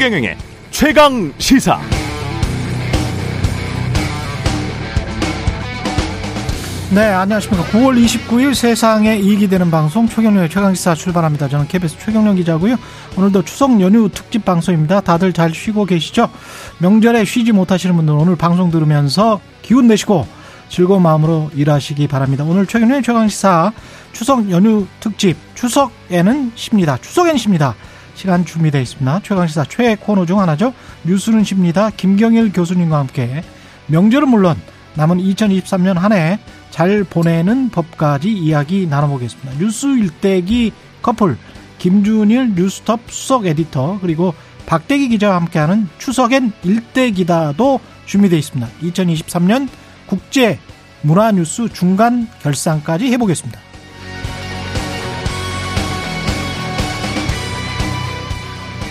최경영의 0.00 0.34
최강 0.70 1.30
시사. 1.36 1.78
네, 6.90 7.02
안녕하십니까. 7.02 7.66
9월 7.66 8.02
29일 8.02 8.54
세상에 8.54 9.18
이익이 9.18 9.50
되는 9.50 9.70
방송 9.70 10.08
최경련의 10.08 10.48
최강시사 10.48 10.94
출발합니다. 10.94 11.48
저는 11.48 11.68
KBS 11.68 11.98
최경련 11.98 12.36
기자고요. 12.36 12.76
오늘도 13.18 13.42
추석 13.42 13.78
연휴 13.82 14.08
특집 14.08 14.42
방송입니다. 14.46 15.02
다들 15.02 15.34
잘 15.34 15.52
쉬고 15.52 15.84
계시죠? 15.84 16.30
명절에 16.78 17.26
쉬지 17.26 17.52
못하시는 17.52 17.94
분들 17.94 18.14
오늘 18.14 18.36
방송 18.36 18.70
들으면서 18.70 19.38
기운 19.60 19.86
내시고 19.86 20.26
즐거운 20.70 21.02
마음으로 21.02 21.50
일하시기 21.54 22.08
바랍니다. 22.08 22.44
오늘 22.44 22.64
최경련의 22.64 23.02
최강시사 23.02 23.70
추석 24.14 24.50
연휴 24.50 24.86
특집 24.98 25.36
추석에는 25.54 26.52
쉽니다. 26.54 26.96
추석엔 26.96 27.36
쉽니다. 27.36 27.74
시간 28.20 28.44
준비되어 28.44 28.80
있습니다. 28.82 29.20
최강시사 29.22 29.64
최애 29.64 29.96
코너 29.96 30.26
중 30.26 30.40
하나죠. 30.40 30.74
뉴스는 31.04 31.42
쉽니다. 31.44 31.88
김경일 31.90 32.52
교수님과 32.52 32.98
함께 32.98 33.42
명절은 33.86 34.28
물론 34.28 34.56
남은 34.94 35.18
2023년 35.18 35.94
한 35.94 36.12
해 36.12 36.38
잘 36.70 37.02
보내는 37.04 37.70
법까지 37.70 38.30
이야기 38.30 38.86
나눠보겠습니다. 38.86 39.58
뉴스 39.58 39.86
일대기 39.86 40.72
커플 41.02 41.36
김준일 41.78 42.54
뉴스톱 42.54 43.00
수석 43.08 43.46
에디터 43.46 43.98
그리고 44.00 44.34
박대기 44.66 45.08
기자와 45.08 45.36
함께하는 45.36 45.88
추석엔 45.98 46.52
일대기다도 46.62 47.80
준비되어 48.06 48.38
있습니다. 48.38 48.70
2023년 48.82 49.68
국제 50.06 50.58
문화뉴스 51.02 51.68
중간 51.72 52.28
결산까지 52.42 53.06
해보겠습니다. 53.12 53.58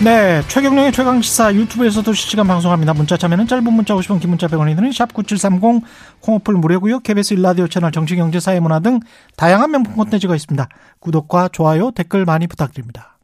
네, 0.02 0.40
최경령의 0.48 0.92
최강 0.92 1.20
시사 1.20 1.54
유튜브에서도 1.54 2.10
실시간 2.14 2.46
방송합니다. 2.46 2.94
문자 2.94 3.18
참여는 3.18 3.46
짧은 3.46 3.70
문자 3.70 3.94
50원, 3.94 4.18
긴 4.18 4.30
문자 4.30 4.46
100원이 4.46 4.74
드는 4.74 4.92
샵 4.92 5.12
9730 5.12 5.82
콩오플 6.20 6.54
무료고요. 6.54 7.00
KBS 7.00 7.34
일라디오 7.34 7.68
채널 7.68 7.92
정치 7.92 8.16
경제 8.16 8.40
사회 8.40 8.60
문화 8.60 8.80
등 8.80 9.00
다양한 9.36 9.70
명품 9.70 9.96
콘텐츠가 9.96 10.34
있습니다. 10.34 10.68
구독과 11.00 11.48
좋아요, 11.48 11.90
댓글 11.90 12.24
많이 12.24 12.46
부탁드립니다. 12.46 13.18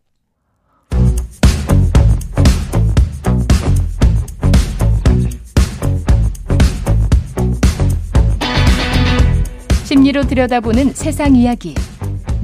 심리로 9.85 10.25
들여다보는 10.25 10.93
세상 10.93 11.37
이야기. 11.37 11.75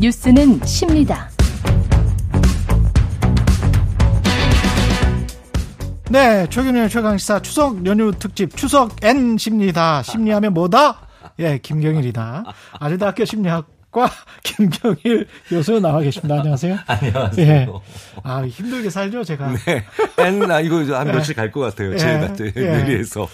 뉴스는 0.00 0.64
십니다. 0.64 1.31
네, 6.12 6.46
최경련의 6.50 6.90
최강시사 6.90 7.40
추석 7.40 7.86
연휴 7.86 8.12
특집 8.12 8.54
추석 8.54 9.02
N십니다. 9.02 10.02
심리하면 10.02 10.52
뭐다? 10.52 11.00
예, 11.38 11.56
김경일이다. 11.56 12.44
아주대 12.78 13.06
학교 13.06 13.24
심리학과 13.24 14.10
김경일 14.44 15.26
교수 15.48 15.80
나와 15.80 16.00
계십니다. 16.00 16.34
안녕하세요. 16.36 16.76
안녕하세요. 16.86 17.46
예. 17.48 17.66
아, 18.24 18.44
힘들게 18.44 18.90
살죠, 18.90 19.24
제가. 19.24 19.54
네. 19.64 19.84
N, 20.18 20.50
아, 20.50 20.60
이거 20.60 20.82
한 20.94 21.06
며칠 21.06 21.34
갈 21.34 21.50
것 21.50 21.60
같아요. 21.60 21.94
예. 21.94 21.96
제가 21.96 22.34
예. 22.56 22.60
내리에서. 22.60 23.26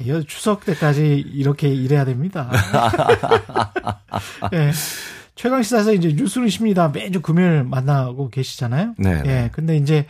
이 0.00 0.24
추석 0.26 0.66
때까지 0.66 1.24
이렇게 1.32 1.68
일해야 1.68 2.04
됩니다. 2.04 2.50
예. 4.52 4.70
최강시사에서 5.34 5.94
이제 5.94 6.12
뉴스는 6.14 6.50
십니다. 6.50 6.88
매주 6.88 7.22
금요일 7.22 7.64
만나고 7.64 8.28
계시잖아요. 8.28 8.96
네, 8.98 9.22
네. 9.22 9.44
예. 9.44 9.50
근데 9.50 9.78
이제 9.78 10.04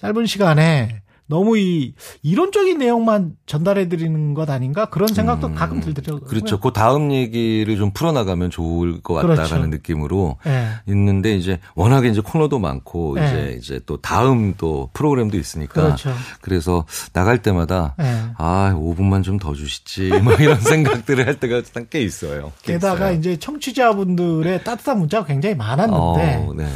짧은 0.00 0.26
시간에 0.26 1.02
너무 1.28 1.56
이 1.58 1.94
이론적인 2.22 2.78
내용만 2.78 3.36
전달해 3.46 3.88
드리는 3.88 4.34
것 4.34 4.50
아닌가 4.50 4.86
그런 4.86 5.08
생각도 5.08 5.54
가끔 5.54 5.80
들더라고요. 5.80 6.28
그렇죠. 6.28 6.60
그 6.60 6.72
다음 6.72 7.12
얘기를 7.12 7.76
좀 7.76 7.92
풀어나가면 7.92 8.50
좋을 8.50 9.00
것 9.00 9.14
같다라는 9.14 9.46
그렇죠. 9.46 9.66
느낌으로 9.68 10.36
예. 10.46 10.68
있는데 10.88 11.34
이제 11.36 11.58
워낙에 11.74 12.08
이제 12.08 12.20
코너도 12.20 12.58
많고 12.58 13.14
네. 13.14 13.26
이제 13.26 13.56
이제 13.58 13.80
또 13.86 13.96
다음 13.98 14.54
또 14.58 14.90
프로그램도 14.92 15.38
있으니까 15.38 15.82
그렇죠. 15.82 16.12
래서 16.46 16.84
나갈 17.12 17.40
때마다 17.40 17.94
예. 18.00 18.24
아 18.36 18.74
5분만 18.76 19.22
좀 19.22 19.38
더 19.38 19.54
주시지 19.54 20.08
뭐 20.22 20.34
이런 20.34 20.60
생각들을 20.60 21.26
할 21.26 21.38
때가 21.38 21.62
꽤 21.90 22.00
있어요. 22.02 22.52
꽤 22.62 22.74
게다가 22.74 23.10
있어요. 23.10 23.18
이제 23.18 23.36
청취자분들의 23.38 24.64
따뜻한 24.64 24.98
문자가 24.98 25.26
굉장히 25.26 25.54
많았는데 25.54 25.96
어, 25.96 26.52
네, 26.56 26.64
네. 26.64 26.68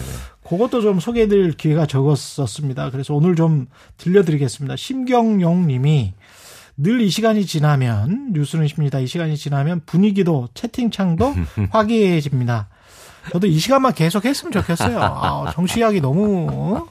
그것도 0.44 0.80
좀 0.80 1.00
소개해드릴 1.00 1.52
기회가 1.52 1.86
적었었습니다. 1.86 2.90
그래서 2.90 3.14
오늘 3.14 3.36
좀 3.36 3.66
들려드리겠습니다. 3.96 4.76
심경용 4.76 5.66
님이 5.66 6.12
늘 6.76 7.00
이 7.00 7.10
시간이 7.10 7.44
지나면 7.46 8.32
뉴스는 8.32 8.66
십니다. 8.66 8.98
이 8.98 9.06
시간이 9.06 9.36
지나면 9.36 9.82
분위기도 9.86 10.48
채팅창도 10.54 11.34
화기애애해집니다. 11.70 12.68
저도 13.30 13.46
이 13.46 13.58
시간만 13.58 13.92
계속 13.94 14.24
했으면 14.24 14.50
좋겠어요. 14.52 14.98
아, 15.00 15.50
정치하기 15.52 16.00
너무 16.00 16.88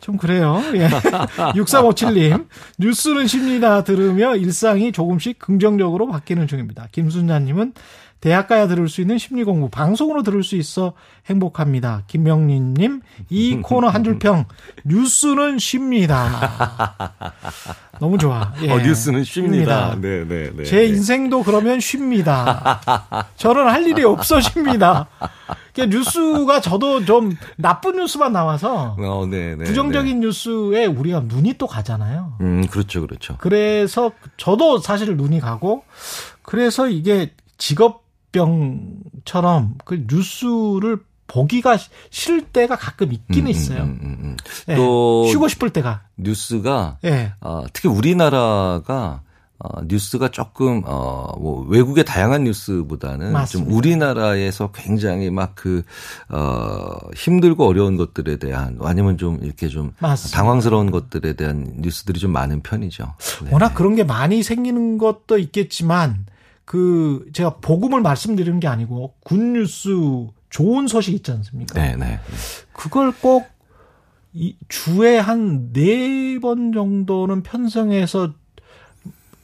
좀 0.00 0.16
그래요. 0.16 0.62
예. 0.74 0.86
6357님 1.56 2.46
뉴스는 2.78 3.26
십니다. 3.26 3.82
들으며 3.82 4.36
일상이 4.36 4.92
조금씩 4.92 5.38
긍정적으로 5.40 6.06
바뀌는 6.06 6.46
중입니다. 6.46 6.86
김순자님은 6.92 7.72
대학 8.26 8.48
가야 8.48 8.66
들을 8.66 8.88
수 8.88 9.00
있는 9.00 9.18
심리 9.18 9.44
공부 9.44 9.68
방송으로 9.68 10.24
들을 10.24 10.42
수 10.42 10.56
있어 10.56 10.94
행복합니다. 11.26 12.02
김명린님 12.08 13.00
이 13.30 13.56
코너 13.62 13.86
한 13.86 14.02
줄평 14.02 14.46
뉴스는 14.84 15.60
쉽니다. 15.60 17.22
너무 18.00 18.18
좋아. 18.18 18.52
예. 18.62 18.72
어, 18.72 18.78
뉴스는 18.78 19.22
쉽니다. 19.22 19.92
쉽니다. 19.92 19.96
네, 20.00 20.24
네, 20.24 20.50
네. 20.56 20.64
제 20.64 20.86
인생도 20.86 21.44
그러면 21.44 21.78
쉽니다. 21.78 22.80
저는 23.38 23.68
할 23.68 23.86
일이 23.86 24.02
없어 24.02 24.40
쉽니다. 24.40 25.06
그러니까 25.72 25.96
뉴스가 25.96 26.60
저도 26.60 27.04
좀 27.04 27.36
나쁜 27.54 27.94
뉴스만 27.94 28.32
나와서 28.32 28.96
어, 28.98 29.24
네, 29.30 29.54
네. 29.54 29.62
부정적인 29.66 30.18
뉴스에 30.18 30.86
우리가 30.86 31.20
눈이 31.26 31.58
또 31.58 31.68
가잖아요. 31.68 32.38
네. 32.40 32.44
음, 32.44 32.66
그렇죠, 32.66 33.02
그렇죠. 33.02 33.36
그래서 33.38 34.10
저도 34.36 34.78
사실 34.78 35.16
눈이 35.16 35.38
가고 35.38 35.84
그래서 36.42 36.88
이게 36.88 37.30
직업 37.56 38.05
병처럼 38.36 39.74
그 39.84 40.04
뉴스를 40.08 40.98
보기가 41.26 41.76
싫을 42.10 42.42
때가 42.42 42.76
가끔 42.76 43.12
있기는 43.12 43.46
음, 43.46 43.50
있어요. 43.50 43.82
음, 43.82 43.98
음, 44.02 44.16
음. 44.22 44.36
예, 44.68 44.76
또 44.76 45.26
쉬고 45.28 45.48
싶을 45.48 45.70
때가. 45.70 46.02
뉴스가 46.16 46.98
예. 47.04 47.32
어, 47.40 47.64
특히 47.72 47.88
우리나라가 47.88 49.22
어, 49.58 49.82
뉴스가 49.82 50.28
조금 50.28 50.82
어, 50.84 51.34
뭐 51.40 51.64
외국의 51.66 52.04
다양한 52.04 52.44
뉴스보다는 52.44 53.32
맞습니다. 53.32 53.68
좀 53.70 53.76
우리나라에서 53.76 54.70
굉장히 54.72 55.30
막 55.30 55.54
그 55.56 55.82
어, 56.28 56.90
힘들고 57.16 57.66
어려운 57.66 57.96
것들에 57.96 58.36
대한 58.36 58.78
아니면 58.82 59.16
좀 59.16 59.38
이렇게 59.42 59.68
좀 59.68 59.94
맞습니다. 59.98 60.36
당황스러운 60.36 60.90
것들에 60.90 61.32
대한 61.32 61.72
뉴스들이 61.78 62.20
좀 62.20 62.30
많은 62.32 62.60
편이죠. 62.62 63.14
네. 63.44 63.50
워낙 63.50 63.74
그런 63.74 63.94
게 63.96 64.04
많이 64.04 64.42
생기는 64.42 64.98
것도 64.98 65.38
있겠지만 65.38 66.26
그 66.66 67.24
제가 67.32 67.56
복음을 67.62 68.02
말씀드리는 68.02 68.60
게 68.60 68.68
아니고 68.68 69.14
good 69.24 69.56
news 69.56 69.88
좋은 70.50 70.86
소식 70.88 71.14
있지 71.14 71.30
않습니까? 71.32 71.80
네, 71.80 71.96
네. 71.96 72.20
그걸 72.74 73.12
꼭 73.12 73.56
이 74.38 74.54
주에 74.68 75.16
한 75.18 75.72
네 75.72 76.38
번 76.40 76.70
정도는 76.74 77.42
편성해서 77.42 78.34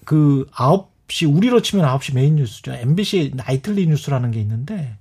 그 0.05 0.47
9시 0.53 1.35
우리로 1.35 1.63
치면 1.63 1.87
9시 1.99 2.15
메인 2.15 2.37
뉴스죠. 2.37 2.75
MBC 2.75 3.33
나이틀리 3.35 3.87
뉴스라는 3.87 4.33
게 4.33 4.41
있는데 4.41 4.99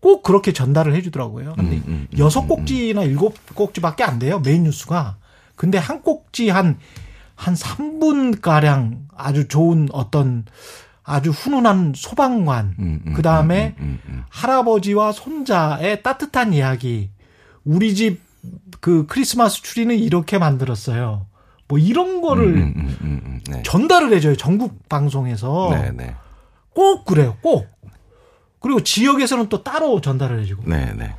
꼭 0.00 0.22
그렇게 0.22 0.52
전달을 0.52 0.94
해 0.94 1.00
주더라고요. 1.00 1.54
근데 1.56 1.76
음, 1.76 1.82
음, 1.86 2.08
음, 2.12 2.18
여섯 2.18 2.42
음, 2.42 2.48
꼭지나 2.48 3.04
일곱 3.04 3.34
꼭지밖에 3.54 4.04
안 4.04 4.18
돼요. 4.18 4.40
메인 4.40 4.64
뉴스가. 4.64 5.16
근데 5.56 5.78
한 5.78 6.02
꼭지 6.02 6.50
한한 6.50 6.76
3분 7.36 8.42
가량 8.42 9.08
아주 9.16 9.48
좋은 9.48 9.88
어떤 9.92 10.44
아주 11.04 11.30
훈훈한 11.30 11.92
소방관 11.94 12.76
음, 12.78 13.00
음, 13.06 13.12
그 13.14 13.22
다음에 13.22 13.76
음, 13.78 14.00
음, 14.06 14.12
음. 14.12 14.24
할아버지와 14.30 15.12
손자의 15.12 16.02
따뜻한 16.02 16.52
이야기. 16.52 17.10
우리 17.64 17.94
집 17.94 18.24
그 18.80 19.06
크리스마스 19.06 19.62
추리는 19.62 19.96
이렇게 19.98 20.38
만들었어요. 20.38 21.26
뭐 21.68 21.78
이런 21.78 22.20
거를 22.20 22.44
음, 22.48 22.74
음, 22.76 22.96
음, 23.00 23.20
음, 23.24 23.40
네. 23.48 23.62
전달을 23.62 24.12
해줘요. 24.12 24.36
전국 24.36 24.88
방송에서. 24.88 25.70
네, 25.72 25.90
네. 25.92 26.14
꼭 26.74 27.04
그래요. 27.04 27.36
꼭. 27.40 27.66
그리고 28.60 28.82
지역에서는 28.82 29.48
또 29.48 29.62
따로 29.62 30.00
전달을 30.00 30.40
해주고. 30.40 30.64
네, 30.66 30.92
네. 30.94 31.14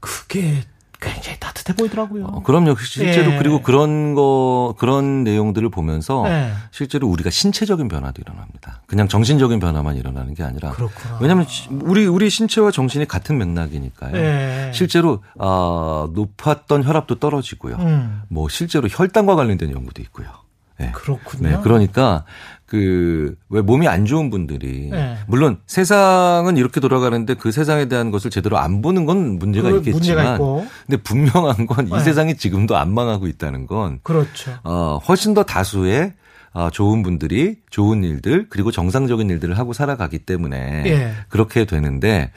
그게 0.00 0.62
굉장히. 1.00 1.36
비슷해 1.66 1.74
보이더라고요. 1.74 2.24
어, 2.26 2.42
그럼요. 2.42 2.76
실제로 2.76 3.32
예. 3.32 3.38
그리고 3.38 3.60
그런 3.62 4.14
거 4.14 4.74
그런 4.78 5.24
내용들을 5.24 5.68
보면서 5.70 6.24
예. 6.28 6.52
실제로 6.70 7.08
우리가 7.08 7.30
신체적인 7.30 7.88
변화도 7.88 8.22
일어납니다. 8.22 8.82
그냥 8.86 9.08
정신적인 9.08 9.58
변화만 9.58 9.96
일어나는 9.96 10.34
게 10.34 10.44
아니라 10.44 10.70
그렇구나. 10.70 11.18
왜냐하면 11.20 11.46
시- 11.48 11.68
우리 11.70 12.06
우리 12.06 12.30
신체와 12.30 12.70
정신이 12.70 13.06
같은 13.08 13.36
맥락이니까요. 13.38 14.16
예. 14.16 14.70
실제로 14.72 15.22
아, 15.38 16.08
높았던 16.14 16.84
혈압도 16.84 17.16
떨어지고요. 17.16 17.76
음. 17.76 18.22
뭐 18.28 18.48
실제로 18.48 18.86
혈당과 18.88 19.34
관련된 19.34 19.72
연구도 19.72 20.02
있고요. 20.02 20.28
네. 20.78 20.90
그렇군요. 20.92 21.48
네, 21.48 21.58
그러니까 21.62 22.24
그 22.66 23.36
왜 23.48 23.60
몸이 23.60 23.86
안 23.86 24.06
좋은 24.06 24.28
분들이 24.28 24.88
네. 24.90 25.16
물론 25.28 25.58
세상은 25.66 26.56
이렇게 26.56 26.80
돌아가는데 26.80 27.34
그 27.34 27.52
세상에 27.52 27.86
대한 27.86 28.10
것을 28.10 28.30
제대로 28.30 28.58
안 28.58 28.82
보는 28.82 29.06
건 29.06 29.38
문제가 29.38 29.70
그 29.70 29.78
있겠지만 29.78 30.38
문제가. 30.38 30.70
근데 30.86 31.02
분명한 31.02 31.66
건이 31.66 31.90
네. 31.90 32.00
세상이 32.00 32.36
지금도 32.36 32.76
안 32.76 32.92
망하고 32.92 33.28
있다는 33.28 33.66
건 33.66 34.00
그렇죠. 34.02 34.52
어, 34.64 35.00
훨씬 35.08 35.32
더 35.32 35.44
다수의 35.44 36.12
어, 36.56 36.70
좋은 36.70 37.02
분들이 37.02 37.58
좋은 37.68 38.02
일들 38.02 38.46
그리고 38.48 38.70
정상적인 38.70 39.28
일들을 39.28 39.58
하고 39.58 39.74
살아가기 39.74 40.20
때문에 40.20 40.84
예. 40.86 41.12
그렇게 41.28 41.66
되는데 41.66 42.32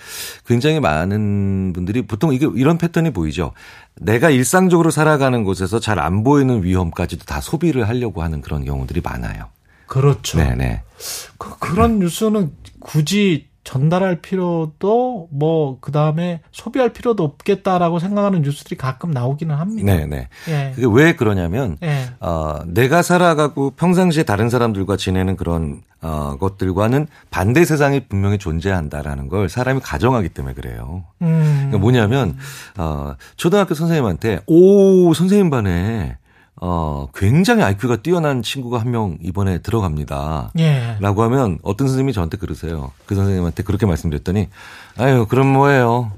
굉장히 0.45 0.81
많은 0.81 1.71
분들이 1.71 2.01
보통 2.01 2.33
이게 2.33 2.45
이런 2.53 2.77
패턴이 2.77 3.11
보이죠. 3.11 3.53
내가 3.95 4.29
일상적으로 4.29 4.91
살아가는 4.91 5.45
곳에서 5.45 5.79
잘 5.79 5.99
안 5.99 6.25
보이는 6.25 6.63
위험까지도 6.63 7.23
다 7.23 7.39
소비를 7.39 7.87
하려고 7.87 8.21
하는 8.21 8.41
그런 8.41 8.65
경우들이 8.65 8.99
많아요. 9.01 9.45
그렇죠. 9.85 10.37
네네. 10.37 10.81
그, 11.37 11.57
그런 11.59 11.99
뉴스는 11.99 12.51
굳이 12.79 13.48
전달할 13.69 14.15
필요도 14.15 15.27
뭐 15.29 15.77
그다음에 15.79 16.41
소비할 16.51 16.91
필요도 16.91 17.23
없겠다라고 17.23 17.99
생각하는 17.99 18.41
뉴스들이 18.41 18.75
가끔 18.75 19.11
나오기는 19.11 19.53
합니다. 19.53 19.93
네 19.93 20.07
네. 20.07 20.27
예. 20.47 20.71
그게 20.73 20.87
왜 20.91 21.13
그러냐면 21.13 21.77
예. 21.83 22.09
어, 22.19 22.61
내가 22.65 23.03
살아가고 23.03 23.69
평상시에 23.77 24.23
다른 24.23 24.49
사람들과 24.49 24.97
지내는 24.97 25.35
그런 25.35 25.83
어, 26.01 26.37
것들과는 26.39 27.05
반대 27.29 27.63
세상이 27.63 28.07
분명히 28.07 28.39
존재한다라는 28.39 29.27
걸 29.29 29.49
사람이 29.49 29.81
가정하기 29.81 30.29
때문에 30.29 30.55
그래요. 30.55 31.03
음. 31.21 31.53
그러니까 31.67 31.77
뭐냐면 31.77 32.37
어, 32.75 33.13
초등학교 33.35 33.75
선생님한테 33.75 34.39
오 34.47 35.13
선생님 35.13 35.51
반에 35.51 36.17
어, 36.61 37.07
굉장히 37.15 37.63
IQ가 37.63 37.97
뛰어난 37.97 38.41
친구가 38.43 38.79
한 38.79 38.91
명 38.91 39.17
이번에 39.21 39.59
들어갑니다. 39.59 40.51
예. 40.59 40.97
라고 40.99 41.23
하면 41.23 41.57
어떤 41.63 41.87
선생님이 41.87 42.13
저한테 42.13 42.37
그러세요. 42.37 42.91
그 43.05 43.15
선생님한테 43.15 43.63
그렇게 43.63 43.85
말씀드렸더니 43.85 44.49
아유 44.97 45.25
그럼 45.29 45.47
뭐예요. 45.47 46.11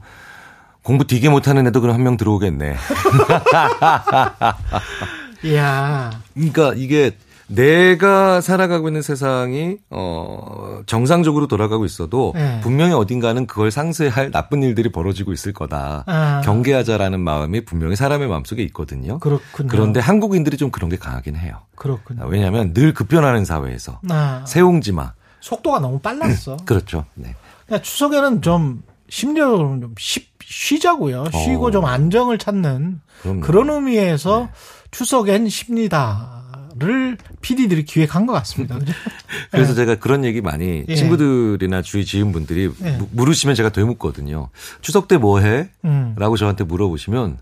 공부 0.84 1.06
되게 1.06 1.30
못하는 1.30 1.68
애도 1.68 1.82
그럼 1.82 1.94
한 1.96 2.02
명 2.04 2.18
들어오겠네. 2.18 2.76
이야. 5.44 6.12
그러니까 6.34 6.74
이게 6.76 7.12
내가 7.56 8.42
살아가고 8.42 8.88
있는 8.88 9.02
세상이 9.02 9.78
어 9.90 10.82
정상적으로 10.86 11.48
돌아가고 11.48 11.86
있어도 11.86 12.34
네. 12.36 12.60
분명히 12.62 12.94
어딘가는 12.94 13.46
그걸 13.46 13.72
상쇄할 13.72 14.32
나쁜 14.32 14.64
일들이 14.64 14.92
벌어지고 14.92 15.34
있을 15.34 15.54
거다. 15.54 16.04
아. 16.08 16.42
경계하자라는 16.44 17.20
마음이 17.20 17.66
분명히 17.66 17.96
사람의 17.96 18.28
마음속에 18.28 18.64
있거든요. 18.64 19.20
그렇군요. 19.20 19.68
그런데 19.70 20.00
한국인들이 20.00 20.58
좀 20.58 20.72
그런 20.72 20.90
게 20.90 20.98
강하긴 20.98 21.36
해요. 21.36 21.60
그렇군요. 21.76 22.26
왜냐하면 22.28 22.74
늘 22.74 22.94
급변하는 22.94 23.46
사회에서 23.46 24.00
아, 24.10 24.44
세옹지마 24.48 25.14
속도가 25.42 25.80
너무 25.80 26.00
빨랐어. 26.00 26.58
그렇죠. 26.66 27.06
네. 27.16 27.36
그러니까 27.66 27.84
추석에는 27.84 28.42
좀 28.42 28.84
심리적으로 29.10 29.80
좀 29.80 29.94
쉬, 29.98 30.28
쉬자고요. 30.44 31.26
쉬고 31.32 31.68
어. 31.68 31.72
좀 31.72 31.86
안정을 31.86 32.38
찾는 32.38 33.02
그럼요. 33.22 33.42
그런 33.42 33.70
의미에서 33.70 34.50
추석엔 34.92 35.50
쉽니다 35.50 36.41
를 36.82 37.18
PD들이 37.42 37.86
기획한 37.86 38.26
것 38.26 38.34
같습니다. 38.34 38.78
그죠? 38.80 38.94
그래서 39.52 39.74
제가 39.74 39.96
그런 39.96 40.26
얘기 40.26 40.42
많이 40.42 40.84
예. 40.88 40.96
친구들이나 40.96 41.82
주위 41.82 42.06
지인분들이 42.06 42.72
예. 42.84 42.92
무- 42.98 43.08
물으시면 43.12 43.56
제가 43.56 43.70
되묻거든요. 43.70 44.50
추석 44.82 45.08
때 45.08 45.18
뭐 45.18 45.40
해? 45.40 45.70
음. 45.86 46.16
라고 46.18 46.38
저한테 46.38 46.64
물어보시면 46.64 47.38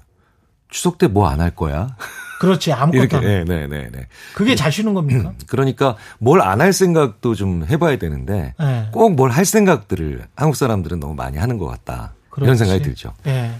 추석 0.70 0.98
때 0.98 1.08
뭐 1.08 1.26
안 1.28 1.40
할 1.42 1.56
거야? 1.56 1.96
그렇지 2.40 2.72
아무것도. 2.72 3.20
네, 3.22 3.44
네, 3.44 3.68
네, 3.68 3.90
네. 3.92 4.08
그게 4.34 4.56
잘 4.56 4.72
쉬는 4.72 4.94
겁니까? 4.94 5.34
그러니까 5.48 5.96
뭘 6.20 6.42
안 6.42 6.62
할 6.62 6.72
생각도 6.74 7.36
좀 7.36 7.66
해봐야 7.70 7.98
되는데 7.98 8.54
네. 8.60 8.88
꼭뭘 8.94 9.30
할 9.32 9.44
생각들을 9.46 10.24
한국 10.36 10.56
사람들은 10.56 11.00
너무 11.00 11.16
많이 11.16 11.38
하는 11.38 11.58
것 11.58 11.66
같다. 11.68 12.14
이런 12.38 12.56
그렇지. 12.56 12.60
생각이 12.60 12.84
들죠. 12.84 13.14
예. 13.28 13.52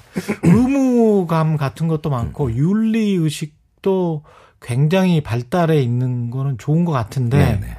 의무감 0.44 1.58
같은 1.58 1.88
것도 1.88 2.10
많고 2.10 2.54
윤리 2.54 3.16
의식도 3.16 4.24
굉장히 4.62 5.22
발달해 5.22 5.82
있는 5.82 6.30
거는 6.32 6.58
좋은 6.58 6.86
것 6.86 6.92
같은데 6.92 7.38
네, 7.38 7.60
네. 7.60 7.78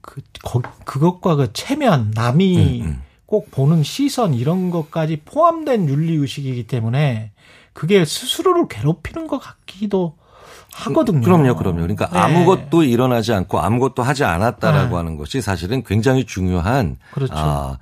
그 0.00 0.20
거- 0.42 0.62
그것과 0.84 1.36
그 1.36 1.52
체면 1.52 2.12
남이 2.14 2.80
음, 2.82 2.86
음. 2.86 3.02
꼭 3.26 3.50
보는 3.50 3.82
시선 3.82 4.34
이런 4.34 4.70
것까지 4.70 5.22
포함된 5.24 5.88
윤리 5.88 6.14
의식이기 6.16 6.66
때문에 6.66 7.32
그게 7.72 8.04
스스로를 8.04 8.68
괴롭히는 8.68 9.26
것 9.26 9.38
같기도 9.38 10.16
하거든요. 10.74 11.20
그럼요, 11.22 11.54
그럼요. 11.56 11.78
그러니까 11.80 12.08
네. 12.10 12.18
아무것도 12.18 12.82
일어나지 12.82 13.32
않고 13.32 13.60
아무것도 13.60 14.02
하지 14.02 14.24
않았다라고 14.24 14.88
네. 14.90 14.94
하는 14.96 15.16
것이 15.16 15.40
사실은 15.40 15.82
굉장히 15.84 16.24
중요한 16.26 16.96
그렇죠. 17.12 17.32
아, 17.34 17.38
어, 17.40 17.78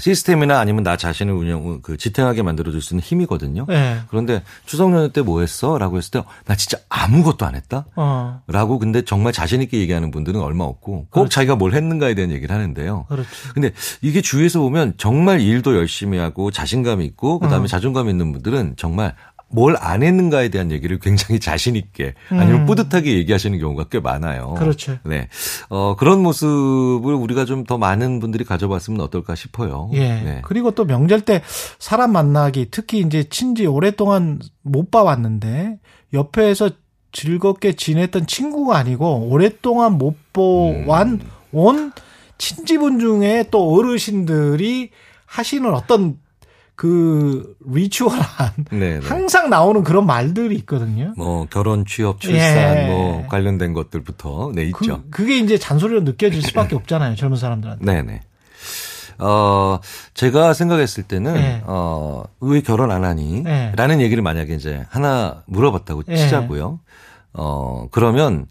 시스템이나 0.00 0.58
아니면 0.58 0.82
나 0.82 0.96
자신을 0.96 1.32
운영 1.32 1.80
그 1.82 1.96
지탱하게 1.96 2.42
만들어줄 2.42 2.82
수 2.82 2.94
있는 2.94 3.02
힘이거든요. 3.02 3.64
네. 3.68 4.00
그런데 4.08 4.42
추석 4.66 4.92
연휴 4.92 5.08
때 5.12 5.20
뭐 5.22 5.40
했어? 5.40 5.78
라고 5.78 5.96
했을 5.98 6.10
때 6.10 6.22
나 6.46 6.54
진짜 6.56 6.78
아무것도 6.88 7.46
안 7.46 7.54
했다? 7.54 7.86
어 7.96 8.40
라고 8.46 8.78
근데 8.78 9.02
정말 9.02 9.32
자신 9.32 9.62
있게 9.62 9.78
얘기하는 9.78 10.10
분들은 10.10 10.40
얼마 10.40 10.64
없고 10.64 10.92
꼭 11.02 11.10
그렇죠. 11.10 11.28
자기가 11.30 11.56
뭘 11.56 11.74
했는가에 11.74 12.14
대한 12.14 12.30
얘기를 12.30 12.54
하는데요. 12.54 13.06
그렇죠. 13.08 13.28
근데 13.54 13.72
이게 14.02 14.20
주위에서 14.20 14.60
보면 14.60 14.94
정말 14.96 15.40
일도 15.40 15.76
열심히 15.76 16.18
하고 16.18 16.50
자신감 16.50 17.00
있고 17.02 17.38
그다음에 17.38 17.64
음. 17.64 17.66
자존감 17.66 18.08
있는 18.08 18.32
분들은 18.32 18.74
정말 18.76 19.14
뭘 19.50 19.76
안 19.80 20.02
했는가에 20.02 20.48
대한 20.50 20.70
얘기를 20.70 20.98
굉장히 20.98 21.40
자신 21.40 21.74
있게 21.76 22.14
아니면 22.28 22.62
음. 22.62 22.66
뿌듯하게 22.66 23.14
얘기하시는 23.18 23.58
경우가 23.58 23.84
꽤 23.90 23.98
많아요. 24.00 24.54
그렇죠. 24.58 24.98
네. 25.04 25.28
어, 25.70 25.96
그런 25.96 26.22
모습을 26.22 27.14
우리가 27.14 27.44
좀 27.44 27.64
더 27.66 27.76
많은 27.76 28.20
분들이 28.20 28.44
가져봤으면 28.44 29.00
어떨까 29.00 29.34
싶어요. 29.34 29.90
예. 29.92 29.98
네. 30.00 30.40
그리고 30.44 30.70
또 30.70 30.84
명절 30.84 31.22
때 31.22 31.42
사람 31.78 32.12
만나기 32.12 32.68
특히 32.70 33.00
이제 33.00 33.24
친지 33.24 33.66
오랫동안 33.66 34.38
못 34.62 34.90
봐왔는데 34.90 35.78
옆에서 36.14 36.70
즐겁게 37.12 37.74
지냈던 37.74 38.26
친구가 38.26 38.76
아니고 38.76 39.28
오랫동안 39.30 39.98
못 39.98 40.14
보완 40.32 41.08
음. 41.08 41.20
온 41.52 41.92
친지분 42.38 43.00
중에 43.00 43.44
또 43.50 43.74
어르신들이 43.74 44.90
하시는 45.26 45.72
어떤 45.74 46.18
그 46.78 47.56
리추얼한 47.66 48.52
네, 48.70 49.00
네. 49.00 49.08
항상 49.08 49.50
나오는 49.50 49.82
그런 49.82 50.06
말들이 50.06 50.54
있거든요. 50.58 51.12
뭐 51.16 51.44
결혼, 51.50 51.84
취업, 51.84 52.20
출산 52.20 52.76
예. 52.76 52.86
뭐 52.86 53.26
관련된 53.26 53.72
것들부터 53.72 54.52
네 54.54 54.62
있죠. 54.66 55.02
그, 55.02 55.10
그게 55.10 55.38
이제 55.38 55.58
잔소리로 55.58 56.02
느껴질 56.02 56.40
수밖에 56.40 56.76
없잖아요. 56.78 57.16
젊은 57.16 57.36
사람들한테. 57.36 57.84
네네. 57.84 58.20
어, 59.18 59.80
제가 60.14 60.52
생각했을 60.52 61.02
때는, 61.02 61.34
네. 61.34 61.62
어, 61.66 62.22
왜 62.38 62.60
결혼 62.60 62.92
안 62.92 63.04
하니? 63.04 63.42
네. 63.42 63.72
라는 63.74 64.00
얘기를 64.00 64.22
만약에 64.22 64.54
이제 64.54 64.86
하나 64.88 65.42
물어봤다고 65.46 66.04
네. 66.04 66.14
치자고요. 66.16 66.78
어, 67.32 67.88
그러면 67.90 68.46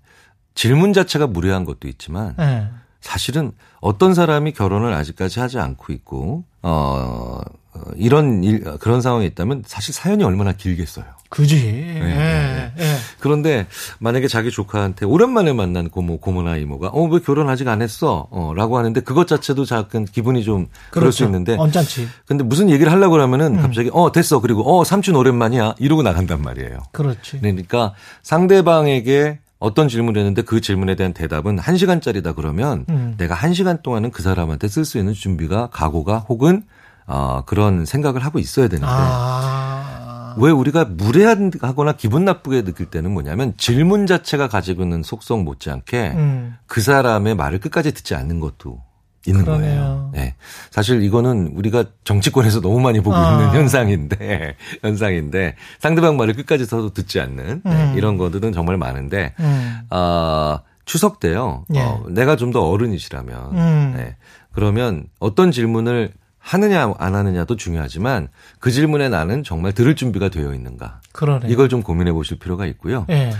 질문 0.54 0.92
자체가 0.92 1.28
무례한 1.28 1.64
것도 1.64 1.88
있지만, 1.88 2.36
예. 2.42 2.68
사실은 3.08 3.54
어떤 3.80 4.14
사람이 4.14 4.52
결혼을 4.52 4.92
아직까지 4.92 5.40
하지 5.40 5.60
않고 5.60 5.94
있고, 5.94 6.44
어, 6.62 7.40
어, 7.74 7.80
이런 7.96 8.44
일, 8.44 8.66
그런 8.80 9.00
상황에 9.00 9.26
있다면 9.28 9.64
사실 9.66 9.94
사연이 9.94 10.26
얼마나 10.26 10.52
길겠어요. 10.52 11.06
그지. 11.30 11.56
네, 11.56 12.02
예. 12.04 12.84
예. 12.84 12.96
그런데 13.20 13.68
만약에 14.00 14.28
자기 14.28 14.52
조카한테 14.52 15.06
오랜만에 15.06 15.54
만난 15.54 15.90
고모, 15.90 16.18
고모나 16.18 16.58
이모가 16.58 16.90
어, 16.90 17.04
왜 17.04 17.20
결혼 17.20 17.50
아직 17.50 17.70
안 17.70 17.82
했어? 17.82 18.28
어, 18.30 18.52
라고 18.54 18.78
하는데 18.78 19.00
그것 19.00 19.26
자체도 19.26 19.64
잠깐 19.64 20.04
기분이 20.04 20.44
좀 20.44 20.68
그럴 20.92 21.14
수 21.14 21.20
그렇죠. 21.20 21.26
있는데 21.26 21.56
언짢지. 21.58 22.10
근데 22.26 22.44
무슨 22.44 22.70
얘기를 22.70 22.92
하려고 22.92 23.14
그러면은 23.14 23.56
음. 23.56 23.62
갑자기 23.62 23.90
어, 23.94 24.12
됐어. 24.12 24.42
그리고 24.42 24.70
어, 24.70 24.84
삼촌 24.84 25.16
오랜만이야. 25.16 25.76
이러고 25.80 26.04
나간단 26.04 26.42
말이에요. 26.42 26.80
그렇지. 26.92 27.40
그러니까 27.40 27.94
상대방에게 28.24 29.40
어떤 29.60 29.88
질문을 29.88 30.20
했는데 30.20 30.42
그 30.44 30.62
질문에 30.62 30.96
대한 30.96 31.14
대답은 31.14 31.58
한시간짜리다 31.60 32.34
그러면 32.34 32.86
음. 32.90 33.16
내가 33.18 33.34
한시간 33.34 33.82
동안은 33.82 34.12
그 34.12 34.22
사람한테 34.22 34.68
쓸 34.68 34.86
수 34.86 34.98
있는 34.98 35.14
준비가 35.14 35.70
각오가 35.72 36.20
혹은 36.20 36.64
어, 37.08 37.44
그런 37.46 37.86
생각을 37.86 38.24
하고 38.24 38.38
있어야 38.38 38.68
되는데 38.68 38.88
아. 38.90 40.36
왜 40.38 40.52
우리가 40.52 40.86
무례하거나 40.86 41.94
기분 41.94 42.26
나쁘게 42.26 42.64
느낄 42.64 42.86
때는 42.88 43.12
뭐냐면 43.12 43.54
질문 43.58 44.06
자체가 44.06 44.48
가지고 44.48 44.84
있는 44.84 45.02
속성 45.02 45.44
못지않게 45.44 46.12
음. 46.16 46.58
그 46.68 46.82
사람의 46.82 47.36
말을 47.36 47.60
끝까지 47.60 47.94
듣지 47.94 48.14
않는 48.14 48.40
것도 48.40 48.84
있는 49.28 49.44
그러네요. 49.46 49.70
거예요. 49.82 50.12
네. 50.14 50.36
사실 50.72 51.04
이거는 51.04 51.52
우리가 51.56 51.84
정치권에서 52.04 52.62
너무 52.62 52.80
많이 52.80 53.00
보고 53.02 53.16
아. 53.16 53.32
있는 53.34 53.54
현상인데 53.54 54.56
현상인데 54.82 55.56
상대방 55.80 56.18
말을 56.18 56.34
끝까지 56.36 56.66
서도 56.66 56.94
듣지 56.94 57.20
않는 57.20 57.62
네, 57.64 57.72
음. 57.72 57.94
이런 57.98 58.18
것들은 58.18 58.54
정말 58.54 58.78
많은데 58.78 59.34
음. 59.40 59.80
아 59.90 60.62
추석 60.86 61.20
때요. 61.20 61.66
예. 61.76 61.82
어, 61.82 62.04
내가 62.10 62.36
좀 62.38 62.52
더 62.54 62.62
어른이시라면 62.70 63.58
음. 63.58 63.94
네. 63.98 64.16
그러면 64.54 65.06
어떤 65.20 65.52
질문을 65.52 66.14
하느냐 66.40 66.94
안 66.98 67.14
하느냐도 67.14 67.58
중요하지만 67.58 68.30
그 68.60 68.72
질문에 68.72 69.10
나는 69.10 69.44
정말 69.44 69.74
들을 69.74 69.94
준비가 69.98 70.30
되어 70.30 70.54
있는가 70.54 71.02
그러네. 71.12 71.48
이걸 71.50 71.68
좀 71.68 71.84
고민해 71.84 72.14
보실 72.14 72.40
필요가 72.40 72.66
있고요. 72.68 73.06
예. 73.10 73.32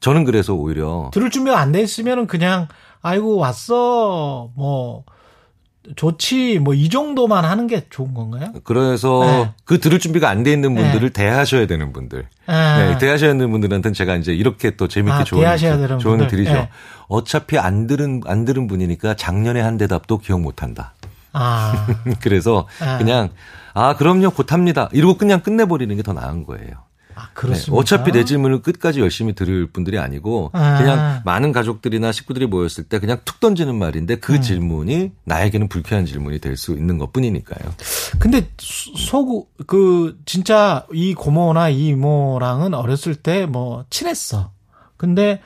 저는 0.00 0.24
그래서 0.24 0.54
오히려 0.54 1.10
들을 1.12 1.28
준비가 1.30 1.58
안 1.58 1.72
돼 1.72 1.80
있으면은 1.82 2.28
그냥 2.28 2.68
아이고 3.02 3.36
왔어 3.36 4.50
뭐 4.54 5.02
좋지 5.96 6.58
뭐이 6.60 6.88
정도만 6.88 7.44
하는 7.44 7.66
게 7.66 7.86
좋은 7.90 8.14
건가요? 8.14 8.52
그래서 8.64 9.20
네. 9.24 9.52
그 9.64 9.80
들을 9.80 9.98
준비가 9.98 10.28
안 10.28 10.42
돼 10.44 10.52
있는 10.52 10.74
분들을 10.74 11.10
대하셔야 11.10 11.66
되는 11.66 11.92
분들. 11.92 12.26
아, 12.46 12.78
네, 12.78 12.98
대하셔야 12.98 13.32
되는 13.32 13.50
분들한테는 13.50 13.92
제가 13.94 14.16
이제 14.16 14.32
이렇게 14.32 14.76
또 14.76 14.88
재밌게 14.88 15.12
아, 15.12 15.24
조언, 15.24 15.42
대하셔야 15.42 15.76
되는 15.78 15.98
조언을. 15.98 16.28
드리죠. 16.28 16.52
네. 16.52 16.68
어차피 17.08 17.58
안 17.58 17.86
들은, 17.86 18.20
안 18.26 18.44
들은 18.44 18.66
분이니까 18.68 19.14
작년에 19.14 19.60
한 19.60 19.76
대답도 19.76 20.18
기억 20.18 20.40
못 20.40 20.62
한다. 20.62 20.94
아, 21.32 21.86
그래서 22.20 22.66
아. 22.80 22.98
그냥, 22.98 23.30
아, 23.74 23.96
그럼요, 23.96 24.30
곧 24.30 24.52
합니다. 24.52 24.88
이러고 24.92 25.16
그냥 25.16 25.40
끝내버리는 25.40 25.94
게 25.96 26.02
더 26.02 26.12
나은 26.12 26.44
거예요. 26.44 26.70
아 27.14 27.22
네, 27.22 27.28
그렇습니다. 27.34 27.80
어차피 27.80 28.12
내 28.12 28.24
질문을 28.24 28.62
끝까지 28.62 29.00
열심히 29.00 29.34
들을 29.34 29.66
분들이 29.66 29.98
아니고 29.98 30.50
아. 30.52 30.78
그냥 30.78 31.22
많은 31.24 31.52
가족들이나 31.52 32.12
식구들이 32.12 32.46
모였을 32.46 32.84
때 32.84 32.98
그냥 32.98 33.18
툭 33.24 33.40
던지는 33.40 33.74
말인데 33.76 34.16
그 34.16 34.34
음. 34.34 34.40
질문이 34.42 35.12
나에게는 35.24 35.68
불쾌한 35.68 36.06
질문이 36.06 36.38
될 36.38 36.56
수 36.56 36.72
있는 36.72 36.98
것 36.98 37.12
뿐이니까요. 37.12 37.74
근데 38.18 38.48
소그 38.58 40.18
진짜 40.24 40.86
이 40.92 41.14
고모나 41.14 41.68
이 41.70 41.88
이모랑은 41.88 42.74
어렸을 42.74 43.14
때 43.14 43.46
뭐 43.46 43.84
친했어. 43.90 44.50
근데 44.96 45.40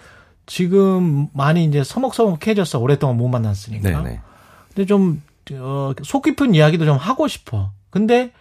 지금 0.46 1.28
많이 1.32 1.64
이제 1.64 1.82
서먹서먹해졌어. 1.82 2.78
오랫동안 2.78 3.16
못 3.16 3.28
만났으니까. 3.28 4.02
네네. 4.02 4.20
근데 4.68 4.86
좀, 4.86 5.22
어, 5.54 5.92
속 6.04 6.22
깊은 6.22 6.54
이야기도 6.54 6.84
좀 6.84 6.96
하고 6.98 7.26
싶어. 7.26 7.72
근데 7.90 8.24
좀 8.26 8.32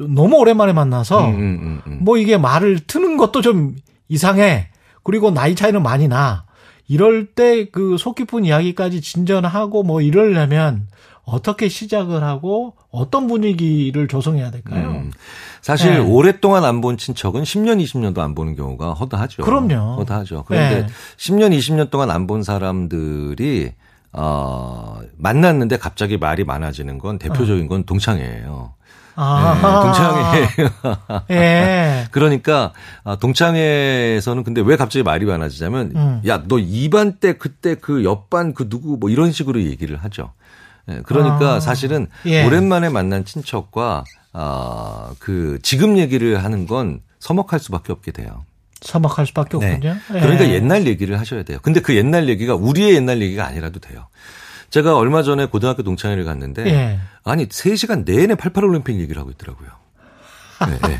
너무 0.00 0.36
오랜만에 0.36 0.72
만나서 0.72 1.26
음, 1.28 1.34
음, 1.34 1.40
음, 1.40 1.82
음. 1.86 1.98
뭐 2.02 2.16
이게 2.18 2.36
말을 2.36 2.80
트는 2.80 3.16
것도 3.16 3.40
좀 3.40 3.76
이상해. 4.08 4.68
그리고 5.02 5.30
나이 5.30 5.54
차이는 5.54 5.82
많이 5.82 6.08
나. 6.08 6.44
이럴 6.88 7.26
때 7.26 7.64
그 7.70 7.96
속 7.98 8.14
깊은 8.14 8.44
이야기까지 8.44 9.00
진전하고 9.00 9.82
뭐 9.82 10.00
이러려면 10.00 10.86
어떻게 11.24 11.68
시작을 11.68 12.22
하고 12.22 12.74
어떤 12.92 13.26
분위기를 13.26 14.06
조성해야 14.06 14.50
될까요? 14.52 14.90
음. 14.90 15.10
사실 15.62 15.94
네. 15.94 15.98
오랫동안 15.98 16.64
안 16.64 16.80
본 16.80 16.96
친척은 16.96 17.42
10년, 17.42 17.82
20년도 17.82 18.18
안 18.20 18.36
보는 18.36 18.54
경우가 18.54 18.92
허다하죠. 18.94 19.42
그럼요. 19.42 19.96
허다하죠. 19.96 20.44
그런데 20.46 20.82
네. 20.82 20.86
10년, 21.16 21.56
20년 21.58 21.90
동안 21.90 22.10
안 22.12 22.28
본 22.28 22.44
사람들이 22.44 23.72
어, 24.12 25.00
만났는데 25.16 25.78
갑자기 25.78 26.16
말이 26.16 26.44
많아지는 26.44 26.98
건 26.98 27.18
대표적인 27.18 27.66
건 27.66 27.84
동창회예요. 27.84 28.74
아, 29.16 29.82
동창회. 29.82 30.48
예. 31.34 32.06
그러니까 32.12 32.72
아, 33.02 33.16
동창회에서는 33.16 34.44
근데 34.44 34.60
왜 34.60 34.76
갑자기 34.76 35.02
말이 35.02 35.24
많아지냐면 35.24 35.92
음. 35.96 36.22
야너 36.26 36.56
2반 36.56 37.18
때 37.18 37.32
그때 37.32 37.74
그 37.74 38.04
옆반 38.04 38.54
그 38.54 38.68
누구 38.68 38.96
뭐 38.98 39.10
이런 39.10 39.32
식으로 39.32 39.62
얘기를 39.62 39.96
하죠. 39.96 40.32
예, 40.88 41.00
그러니까 41.04 41.54
아. 41.54 41.60
사실은 41.60 42.06
예. 42.26 42.44
오랜만에 42.44 42.90
만난 42.90 43.24
친척과 43.24 44.04
아, 44.32 45.10
그 45.18 45.58
지금 45.62 45.98
얘기를 45.98 46.44
하는 46.44 46.66
건 46.66 47.00
서먹할 47.18 47.58
수밖에 47.58 47.92
없게 47.92 48.12
돼요. 48.12 48.44
서먹할 48.82 49.26
수밖에 49.26 49.58
네. 49.58 49.74
없군요. 49.74 49.96
예. 50.14 50.20
그러니까 50.20 50.48
옛날 50.50 50.86
얘기를 50.86 51.18
하셔야 51.18 51.42
돼요. 51.42 51.58
근데 51.62 51.80
그 51.80 51.96
옛날 51.96 52.28
얘기가 52.28 52.54
우리의 52.54 52.94
옛날 52.94 53.22
얘기가 53.22 53.46
아니라도 53.46 53.80
돼요. 53.80 54.06
제가 54.70 54.96
얼마 54.96 55.22
전에 55.22 55.46
고등학교 55.46 55.82
동창회를 55.82 56.24
갔는데 56.24 56.66
예. 56.66 56.98
아니 57.24 57.46
3시간 57.46 58.04
내내 58.04 58.34
88올림픽 58.34 58.98
얘기를 59.00 59.20
하고 59.20 59.30
있더라고요. 59.30 59.68
네, 60.60 60.78
네. 60.88 60.98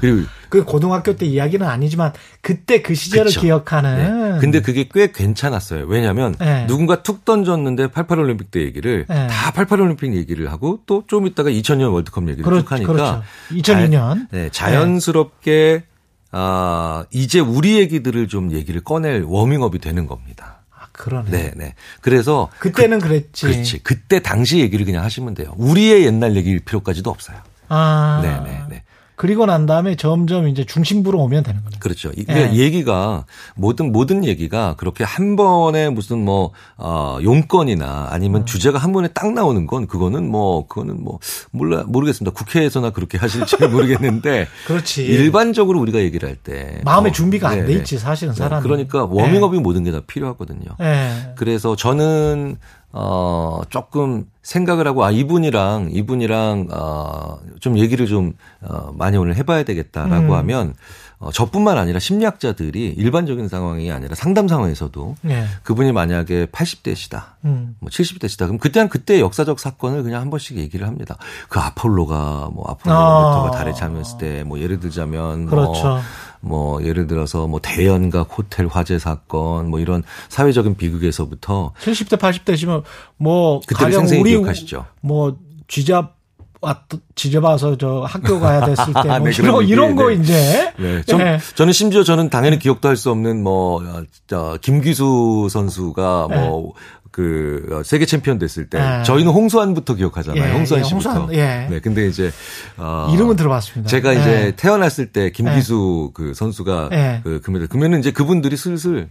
그리고 0.00 0.26
그 0.48 0.64
고등학교 0.64 1.14
때 1.14 1.24
이야기는 1.26 1.66
아니지만 1.66 2.12
그때 2.40 2.82
그 2.82 2.94
시절을 2.94 3.26
그쵸. 3.26 3.40
기억하는. 3.42 4.32
네. 4.34 4.38
근데 4.40 4.60
그게 4.60 4.88
꽤 4.92 5.12
괜찮았어요. 5.12 5.84
왜냐하면 5.86 6.34
네. 6.38 6.66
누군가 6.66 7.02
툭 7.02 7.24
던졌는데 7.24 7.88
88올림픽 7.88 8.50
때 8.50 8.60
얘기를 8.62 9.04
네. 9.08 9.26
다 9.28 9.52
88올림픽 9.52 10.14
얘기를 10.14 10.50
하고 10.50 10.80
또 10.86 11.04
좀 11.06 11.26
있다가 11.26 11.50
2000년 11.50 11.92
월드컵 11.92 12.24
얘기를 12.28 12.44
그렇, 12.44 12.60
쭉 12.60 12.72
하니까 12.72 12.92
그렇죠. 12.92 13.22
2002년. 13.50 13.92
자, 13.92 14.26
네, 14.30 14.48
자연스럽게 14.50 15.84
아 16.32 17.04
이제 17.10 17.40
우리 17.40 17.78
얘기들을 17.78 18.28
좀 18.28 18.52
얘기를 18.52 18.82
꺼낼 18.82 19.22
워밍업이 19.22 19.78
되는 19.78 20.06
겁니다. 20.06 20.57
아, 20.98 21.02
그러네. 21.02 21.30
네, 21.30 21.52
네. 21.56 21.74
그래서 22.00 22.50
그때는 22.58 22.98
그 22.98 23.08
랬지. 23.08 23.46
그렇지. 23.46 23.78
그때 23.82 24.20
당시 24.20 24.58
얘기를 24.58 24.84
그냥 24.84 25.04
하시면 25.04 25.34
돼요. 25.34 25.54
우리의 25.56 26.04
옛날 26.04 26.36
얘기일 26.36 26.60
필요까지도 26.60 27.08
없어요. 27.10 27.38
아. 27.68 28.20
네, 28.22 28.50
네, 28.50 28.62
네. 28.68 28.82
그리고 29.18 29.46
난 29.46 29.66
다음에 29.66 29.96
점점 29.96 30.46
이제 30.48 30.64
중심부로 30.64 31.18
오면 31.18 31.42
되는 31.42 31.62
거죠. 31.64 31.78
그렇죠. 31.80 32.10
이게 32.16 32.32
네. 32.32 32.54
얘기가 32.54 33.24
모든 33.56 33.90
모든 33.90 34.24
얘기가 34.24 34.76
그렇게 34.78 35.02
한 35.02 35.34
번에 35.34 35.90
무슨 35.90 36.24
뭐 36.24 36.52
어, 36.76 37.18
용건이나 37.22 38.04
음. 38.04 38.06
아니면 38.14 38.46
주제가 38.46 38.78
한 38.78 38.92
번에 38.92 39.08
딱 39.08 39.32
나오는 39.32 39.66
건 39.66 39.88
그거는 39.88 40.30
뭐 40.30 40.66
그거는 40.68 41.02
뭐 41.02 41.18
몰라 41.50 41.82
모르겠습니다. 41.88 42.32
국회에서나 42.32 42.90
그렇게 42.90 43.18
하실지 43.18 43.56
모르겠는데 43.66 44.46
그렇지. 44.68 45.04
일반적으로 45.04 45.80
우리가 45.80 45.98
얘기를 45.98 46.28
할 46.28 46.38
때 46.44 46.80
마음의 46.84 47.10
어, 47.10 47.12
준비가 47.12 47.48
안 47.48 47.58
네, 47.58 47.66
돼 47.66 47.72
네. 47.72 47.78
있지, 47.80 47.98
사실은 47.98 48.32
네, 48.32 48.38
사람이. 48.38 48.62
그러니까 48.62 49.04
워밍업이 49.04 49.58
모든 49.58 49.82
게 49.82 49.90
다 49.90 50.00
필요하거든요. 50.06 50.76
예. 50.80 51.32
그래서 51.34 51.74
저는 51.74 52.56
어 52.92 53.60
조금 53.68 54.26
생각을 54.42 54.86
하고 54.86 55.04
아 55.04 55.10
이분이랑 55.10 55.90
이분이랑 55.92 56.68
어 56.70 57.38
좀 57.60 57.78
얘기를 57.78 58.06
좀 58.06 58.32
어, 58.62 58.92
많이 58.94 59.16
오늘 59.16 59.36
해봐야 59.36 59.62
되겠다라고 59.64 60.26
음. 60.26 60.32
하면 60.32 60.74
어, 61.18 61.32
저뿐만 61.32 61.78
아니라 61.78 61.98
심리학자들이 61.98 62.94
일반적인 62.96 63.48
상황이 63.48 63.90
아니라 63.90 64.14
상담 64.14 64.46
상황에서도 64.46 65.16
예. 65.28 65.46
그분이 65.64 65.90
만약에 65.90 66.46
80대시다. 66.46 67.22
음. 67.44 67.74
뭐 67.80 67.90
70대시다. 67.90 68.46
그럼 68.46 68.58
그때는 68.58 68.88
그때 68.88 69.20
역사적 69.20 69.58
사건을 69.58 70.04
그냥 70.04 70.20
한 70.20 70.30
번씩 70.30 70.58
얘기를 70.58 70.86
합니다. 70.86 71.16
그 71.48 71.58
아폴로가 71.58 72.50
뭐 72.52 72.64
아폴로 72.68 72.94
아. 72.94 73.50
달에 73.50 73.72
참였을 73.72 74.18
때뭐 74.18 74.60
예를 74.60 74.78
들자면 74.78 75.46
그렇죠. 75.46 75.88
뭐, 75.88 75.98
뭐 76.40 76.82
예를 76.84 77.06
들어서 77.06 77.46
뭐 77.46 77.60
대연각 77.60 78.38
호텔 78.38 78.66
화재 78.66 78.98
사건 78.98 79.70
뭐 79.70 79.80
이런 79.80 80.02
사회적인 80.28 80.76
비극에서부터 80.76 81.72
70대, 81.80 82.18
80대시면 82.18 82.82
뭐 83.16 83.60
가령 83.74 84.00
생생히 84.00 84.22
우리 84.22 84.30
기억하시죠. 84.30 84.86
뭐 85.00 85.36
쥐잡 85.66 86.17
왔 86.60 86.78
지져봐서 87.14 87.76
저 87.78 88.04
학교 88.08 88.38
가야 88.40 88.64
됐을 88.64 88.86
때 88.92 89.08
뭐 89.08 89.18
네, 89.18 89.30
이런, 89.30 89.42
그런 89.42 89.62
얘기, 89.62 89.72
이런 89.72 89.96
거 89.96 90.08
네. 90.08 90.14
이제 90.14 90.72
네. 90.78 91.02
전, 91.06 91.20
예. 91.20 91.38
저는 91.54 91.72
심지어 91.72 92.02
저는 92.02 92.30
당연히 92.30 92.58
기억도 92.58 92.88
할 92.88 92.96
수 92.96 93.10
없는 93.10 93.42
뭐, 93.42 93.82
어, 93.82 94.02
저, 94.26 94.58
김기수 94.60 95.48
선수가 95.50 96.28
뭐, 96.28 96.72
그, 97.12 97.66
어, 97.72 97.82
세계 97.84 98.06
챔피언 98.06 98.38
됐을 98.38 98.68
때, 98.68 98.78
네. 98.80 99.02
저희는 99.04 99.32
홍수환부터 99.32 99.94
기억하잖아요. 99.94 100.42
예, 100.44 100.52
홍수환 100.52 100.80
예, 100.80 100.84
씨부터. 100.84 101.10
홍수환, 101.10 101.34
예. 101.34 101.66
네, 101.70 101.80
근데 101.80 102.06
이제, 102.06 102.30
어, 102.76 103.10
이름은 103.12 103.36
들어봤습니다. 103.36 103.88
제가 103.88 104.14
예. 104.16 104.20
이제 104.20 104.52
태어났을 104.56 105.06
때 105.12 105.30
김기수 105.30 106.10
그 106.14 106.34
선수가 106.34 106.90
예. 106.92 107.20
그 107.24 107.40
금메달, 107.40 107.68
그러면은 107.68 108.00
이제 108.00 108.10
그분들이 108.12 108.56
슬슬 108.56 109.08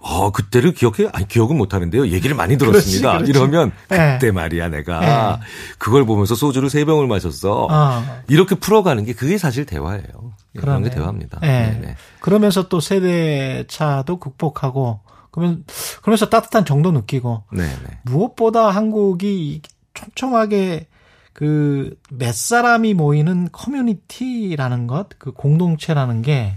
어, 0.00 0.30
그때를 0.30 0.72
기억해? 0.74 1.08
아니, 1.12 1.26
기억은 1.26 1.56
못 1.56 1.74
하는데요. 1.74 2.08
얘기를 2.08 2.36
많이 2.36 2.56
들었습니다. 2.56 3.12
그렇지, 3.18 3.32
그렇지. 3.32 3.50
이러면 3.52 3.72
예. 3.92 4.12
그때 4.18 4.30
말이야, 4.30 4.68
내가. 4.68 5.40
그걸 5.78 6.06
보면서 6.06 6.34
소주를 6.34 6.70
세 6.70 6.84
병을 6.84 7.06
마셨어. 7.08 7.66
아. 7.70 8.20
이렇게 8.28 8.54
풀어가는 8.54 9.04
게 9.04 9.12
그게 9.12 9.38
사실 9.38 9.66
대화예요. 9.66 10.32
그런 10.56 10.84
게. 10.84 10.90
대화입니다. 10.90 11.40
예. 11.42 11.46
네, 11.46 11.78
네. 11.82 11.96
그러면서 12.20 12.68
또 12.68 12.80
세대 12.80 13.64
차도 13.68 14.18
극복하고 14.18 15.00
그러면 15.30 15.64
그러면서 16.02 16.28
따뜻한 16.28 16.64
정도 16.64 16.90
느끼고 16.92 17.44
네, 17.52 17.62
네. 17.64 17.98
무엇보다 18.04 18.70
한국이 18.70 19.62
촘촘하게 19.94 20.86
그 21.32 21.94
몇 22.10 22.34
사람이 22.34 22.94
모이는 22.94 23.48
커뮤니티라는 23.52 24.86
것, 24.86 25.08
그 25.18 25.32
공동체라는 25.32 26.22
게 26.22 26.56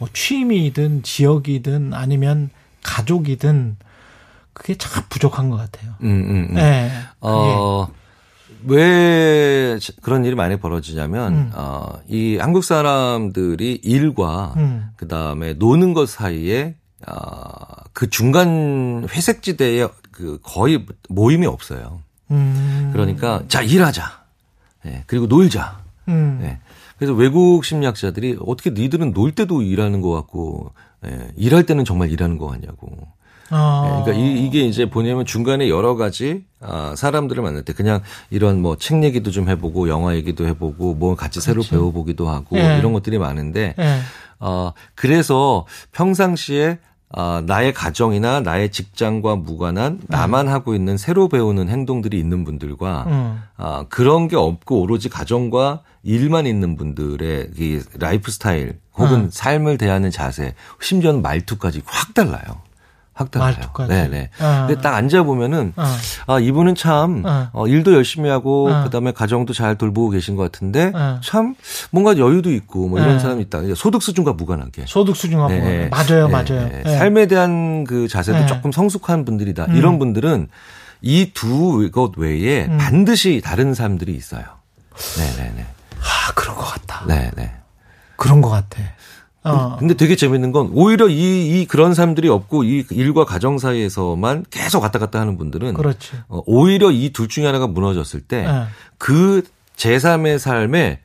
뭐 0.00 0.08
취미든 0.12 1.02
지역이든 1.02 1.92
아니면 1.94 2.48
가족이든 2.82 3.76
그게 4.52 4.74
참 4.74 5.04
부족한 5.08 5.50
것 5.50 5.56
같아요. 5.56 5.94
음, 6.02 6.08
음, 6.08 6.48
음. 6.50 6.54
네. 6.54 6.90
어, 7.20 7.88
왜 8.64 9.78
그런 10.02 10.24
일이 10.24 10.34
많이 10.34 10.58
벌어지냐면, 10.58 11.32
음. 11.32 11.50
어, 11.54 11.98
이 12.08 12.36
한국 12.38 12.64
사람들이 12.64 13.80
일과 13.82 14.54
음. 14.56 14.90
그 14.96 15.08
다음에 15.08 15.54
노는 15.54 15.94
것 15.94 16.08
사이에, 16.08 16.74
어, 17.06 17.14
그 17.92 18.10
중간 18.10 19.06
회색지대에 19.08 19.88
그 20.10 20.38
거의 20.42 20.84
모임이 21.08 21.46
없어요. 21.46 22.02
음. 22.30 22.90
그러니까 22.92 23.42
자 23.48 23.62
일하자. 23.62 24.20
예, 24.86 25.04
그리고 25.06 25.26
놀자. 25.26 25.80
음. 26.08 26.40
예. 26.42 26.58
그래서 26.98 27.14
외국 27.14 27.64
심리학자들이 27.64 28.36
어떻게 28.40 28.70
니들은 28.70 29.14
놀 29.14 29.32
때도 29.32 29.62
일하는 29.62 30.02
것 30.02 30.10
같고 30.10 30.72
예, 31.06 31.28
일할 31.36 31.64
때는 31.64 31.84
정말 31.84 32.10
일하는 32.10 32.38
것 32.38 32.46
같냐고. 32.46 32.88
어. 33.52 33.84
예, 33.86 34.04
그러니까 34.04 34.12
이게 34.12 34.60
이제 34.60 34.88
뭐냐면 34.88 35.26
중간에 35.26 35.68
여러 35.68 35.96
가지 35.96 36.44
아, 36.60 36.94
사람들을 36.96 37.42
만날 37.42 37.64
때 37.64 37.72
그냥 37.72 38.00
이런 38.30 38.62
뭐 38.62 38.76
책 38.76 39.02
얘기도 39.02 39.30
좀 39.32 39.48
해보고 39.48 39.88
영화 39.88 40.14
얘기도 40.14 40.46
해보고 40.46 40.94
뭐 40.94 41.16
같이 41.16 41.40
새로 41.40 41.62
배워보기도 41.62 42.28
하고 42.28 42.56
예. 42.58 42.78
이런 42.78 42.92
것들이 42.92 43.18
많은데 43.18 43.74
예. 43.78 43.98
어, 44.38 44.72
그래서 44.94 45.66
평상시에 45.92 46.78
아, 47.12 47.42
나의 47.44 47.74
가정이나 47.74 48.40
나의 48.40 48.70
직장과 48.70 49.36
무관한 49.36 50.00
나만 50.06 50.48
하고 50.48 50.74
있는 50.74 50.96
새로 50.96 51.28
배우는 51.28 51.68
행동들이 51.68 52.18
있는 52.18 52.44
분들과 52.44 53.04
음. 53.08 53.42
아, 53.56 53.84
그런 53.88 54.28
게 54.28 54.36
없고 54.36 54.80
오로지 54.80 55.08
가정과 55.08 55.82
일만 56.04 56.46
있는 56.46 56.76
분들의 56.76 57.50
이 57.58 57.80
라이프 57.98 58.30
스타일 58.30 58.78
혹은 58.96 59.24
음. 59.24 59.30
삶을 59.30 59.76
대하는 59.76 60.10
자세, 60.10 60.54
심지어는 60.80 61.20
말투까지 61.22 61.82
확 61.84 62.14
달라요. 62.14 62.62
말투까지. 63.38 63.88
네네. 63.88 64.30
아. 64.40 64.66
근데 64.66 64.80
딱 64.80 64.94
앉아 64.94 65.22
보면은 65.24 65.72
어. 65.76 65.84
아 66.26 66.38
이분은 66.38 66.74
참 66.74 67.22
어. 67.26 67.48
어, 67.52 67.66
일도 67.66 67.94
열심히 67.94 68.30
하고 68.30 68.70
어. 68.70 68.84
그다음에 68.84 69.12
가정도 69.12 69.52
잘 69.52 69.76
돌보고 69.76 70.10
계신 70.10 70.36
것 70.36 70.42
같은데 70.44 70.92
어. 70.94 71.20
참 71.22 71.54
뭔가 71.90 72.16
여유도 72.18 72.52
있고 72.52 72.88
뭐 72.88 72.98
이런 73.00 73.16
어. 73.16 73.18
사람이 73.18 73.42
있다. 73.42 73.60
소득 73.76 74.02
수준과 74.02 74.32
무관하게. 74.34 74.84
소득 74.86 75.16
수준과 75.16 75.48
뭐 75.48 75.52
네, 75.56 75.88
맞아요, 75.88 76.26
네, 76.28 76.32
맞아요. 76.32 76.68
네. 76.68 76.82
예. 76.86 76.96
삶에 76.98 77.26
대한 77.26 77.84
그 77.84 78.08
자세도 78.08 78.38
네. 78.40 78.46
조금 78.46 78.72
성숙한 78.72 79.24
분들이다. 79.24 79.66
음. 79.66 79.76
이런 79.76 79.98
분들은 79.98 80.48
이 81.02 81.32
두 81.32 81.90
것 81.90 82.12
외에 82.18 82.66
음. 82.66 82.76
반드시 82.78 83.40
다른 83.42 83.72
사람들이 83.74 84.14
있어요. 84.14 84.42
네네네. 85.18 85.62
아, 86.00 86.32
그런 86.34 86.54
것 86.56 86.62
같다. 86.64 87.06
네네. 87.06 87.52
그런 88.16 88.40
것 88.42 88.50
같아. 88.50 88.78
어. 89.42 89.76
근데 89.78 89.94
되게 89.94 90.16
재밌는 90.16 90.52
건 90.52 90.70
오히려 90.74 91.08
이, 91.08 91.60
이 91.62 91.66
그런 91.66 91.94
사람들이 91.94 92.28
없고 92.28 92.64
이 92.64 92.84
일과 92.90 93.24
가정 93.24 93.58
사이에서만 93.58 94.44
계속 94.50 94.82
왔다 94.82 94.98
갔다 94.98 95.18
하는 95.20 95.38
분들은 95.38 95.74
그렇지. 95.74 96.12
어, 96.28 96.42
오히려 96.46 96.90
이 96.90 97.10
둘 97.12 97.28
중에 97.28 97.46
하나가 97.46 97.66
무너졌을 97.66 98.20
때 98.20 98.44
예. 98.46 98.64
그 98.98 99.42
제3의 99.76 100.38
삶에 100.38 101.00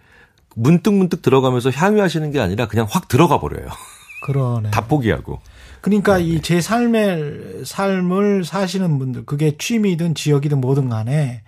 문득 0.56 0.94
문득 0.94 1.22
들어가면서 1.22 1.70
향유하시는 1.72 2.32
게 2.32 2.40
아니라 2.42 2.68
그냥 2.68 2.88
확 2.90 3.08
들어가 3.08 3.40
버려요. 3.40 3.68
그러네. 4.24 4.72
다 4.76 4.86
포기하고. 4.86 5.40
그러니까 5.82 6.18
이제 6.18 6.60
삶의 6.62 7.62
삶을 7.64 8.44
사시는 8.44 8.98
분들 9.00 9.26
그게 9.26 9.56
취미든 9.58 10.16
지역이든 10.16 10.60
뭐든 10.60 10.90
간에 10.90 11.44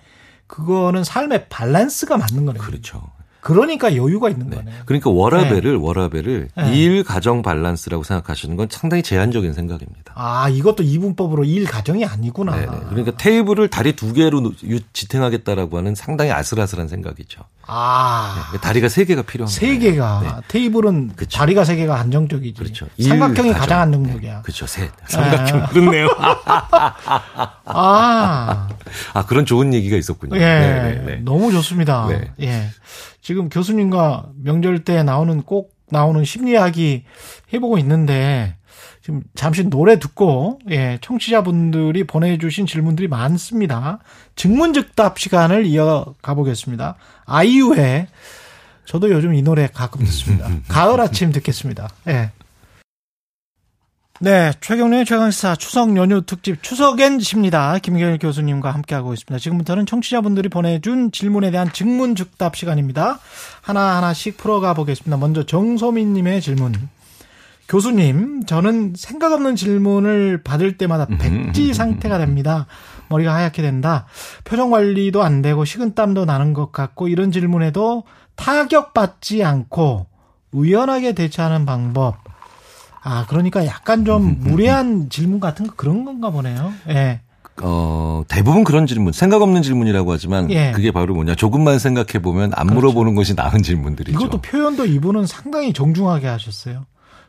그거는 0.45 1.03
삶의 1.03 1.47
밸런스가 1.49 2.17
맞는 2.17 2.45
거네요. 2.45 2.61
그렇죠. 2.63 3.09
그러니까 3.47 3.95
여유가 3.95 4.29
있는 4.29 4.49
네. 4.49 4.57
거네. 4.57 4.71
그러니까 4.85 5.09
워라벨을 5.09 5.77
워라벨을 5.77 6.49
네. 6.53 6.77
일 6.77 7.05
가정 7.05 7.41
밸런스라고 7.41 8.03
생각하시는 8.03 8.57
건 8.57 8.67
상당히 8.69 9.01
제한적인 9.01 9.53
생각입니다. 9.53 10.11
아, 10.15 10.49
이것도 10.49 10.83
이분법으로 10.83 11.45
일 11.45 11.63
가정이 11.63 12.03
아니구나. 12.03 12.57
네네. 12.57 12.77
그러니까 12.89 13.15
테이블을 13.15 13.69
다리 13.69 13.95
두 13.95 14.11
개로 14.11 14.51
지탱하겠다라고 14.91 15.77
하는 15.77 15.95
상당히 15.95 16.31
아슬아슬한 16.31 16.89
생각이죠. 16.89 17.39
아, 17.67 18.45
그러니까 18.47 18.67
다리가 18.67 18.89
세 18.89 19.05
개가 19.05 19.23
필요한 19.23 19.51
세. 19.51 19.77
개가 19.77 20.19
네. 20.23 20.29
테이블은 20.47 21.11
그쵸. 21.15 21.37
다리가 21.37 21.65
세 21.65 21.75
개가 21.75 21.99
안정적이지. 21.99 22.59
그렇죠. 22.59 22.87
삼각형이 22.99 23.49
일 23.49 23.53
가장 23.53 23.59
가정. 23.59 23.79
안정적이야. 23.81 24.35
네. 24.35 24.41
그렇죠. 24.41 24.65
셋. 24.65 24.89
삼각형. 25.07 25.61
아. 25.63 25.67
그렇네요. 25.67 26.07
아, 27.65 28.67
아, 29.13 29.25
그런 29.25 29.45
좋은 29.45 29.73
얘기가 29.73 29.97
있었군요. 29.97 30.35
예, 30.37 30.39
네네네. 30.39 31.15
너무 31.17 31.51
좋습니다. 31.51 32.07
네. 32.07 32.31
예, 32.41 32.69
지금 33.21 33.49
교수님과 33.49 34.29
명절 34.41 34.83
때 34.83 35.03
나오는 35.03 35.41
꼭 35.43 35.75
나오는 35.89 36.23
심리학이 36.23 37.03
해보고 37.53 37.77
있는데 37.79 38.55
지금 39.01 39.21
잠시 39.35 39.63
노래 39.63 39.99
듣고 39.99 40.59
예, 40.69 40.97
청취자분들이 41.01 42.05
보내주신 42.05 42.65
질문들이 42.65 43.07
많습니다. 43.07 43.99
증문즉답 44.35 45.17
시간을 45.19 45.65
이어가 45.65 46.33
보겠습니다. 46.33 46.95
아이유의 47.27 48.07
저도 48.85 49.11
요즘 49.11 49.35
이 49.35 49.41
노래 49.41 49.67
가끔 49.67 50.03
듣습니다. 50.05 50.49
가을 50.67 50.99
아침 50.99 51.31
듣겠습니다. 51.31 51.89
예. 52.07 52.31
네, 54.19 54.51
최경련의 54.61 55.05
최강시사 55.05 55.57
추석 55.57 55.95
연휴 55.95 56.23
특집 56.25 56.63
추석엔 56.63 57.19
십니다. 57.19 57.77
김경일 57.77 58.17
교수님과 58.17 58.71
함께하고 58.71 59.13
있습니다. 59.13 59.37
지금부터는 59.37 59.85
청취자분들이 59.85 60.49
보내준 60.49 61.11
질문에 61.11 61.51
대한 61.51 61.71
증문즉답 61.71 62.55
시간입니다. 62.55 63.19
하나하나씩 63.61 64.37
풀어가 64.37 64.73
보겠습니다. 64.73 65.17
먼저 65.17 65.45
정소민님의 65.45 66.41
질문. 66.41 66.73
교수님, 67.69 68.45
저는 68.45 68.93
생각 68.95 69.33
없는 69.33 69.55
질문을 69.55 70.41
받을 70.41 70.77
때마다 70.77 71.05
백지 71.05 71.73
상태가 71.73 72.17
됩니다. 72.17 72.65
머리가 73.09 73.33
하얗게 73.33 73.61
된다. 73.61 74.05
표정 74.43 74.71
관리도 74.71 75.23
안 75.23 75.41
되고 75.41 75.65
식은땀도 75.65 76.25
나는 76.25 76.53
것 76.53 76.71
같고 76.71 77.07
이런 77.07 77.31
질문에도 77.31 78.03
타격받지 78.35 79.43
않고 79.43 80.07
의연하게 80.53 81.13
대처하는 81.13 81.65
방법. 81.65 82.17
아, 83.03 83.25
그러니까 83.27 83.65
약간 83.65 84.05
좀 84.05 84.37
무례한 84.39 85.09
질문 85.09 85.39
같은 85.39 85.67
거 85.67 85.73
그런 85.75 86.03
건가 86.05 86.29
보네요. 86.29 86.73
예. 86.89 87.21
어, 87.61 88.23
대부분 88.27 88.63
그런 88.63 88.85
질문, 88.85 89.13
생각 89.13 89.41
없는 89.41 89.61
질문이라고 89.61 90.11
하지만 90.11 90.51
예. 90.51 90.71
그게 90.73 90.91
바로 90.91 91.15
뭐냐. 91.15 91.35
조금만 91.35 91.79
생각해 91.79 92.21
보면 92.21 92.51
안 92.55 92.67
물어보는 92.67 93.15
것이 93.15 93.33
나은 93.33 93.63
질문들이죠. 93.63 94.17
이것도 94.17 94.41
표현도 94.41 94.85
이분은 94.85 95.25
상당히 95.25 95.73
정중하게 95.73 96.27
하셨어요. 96.27 96.85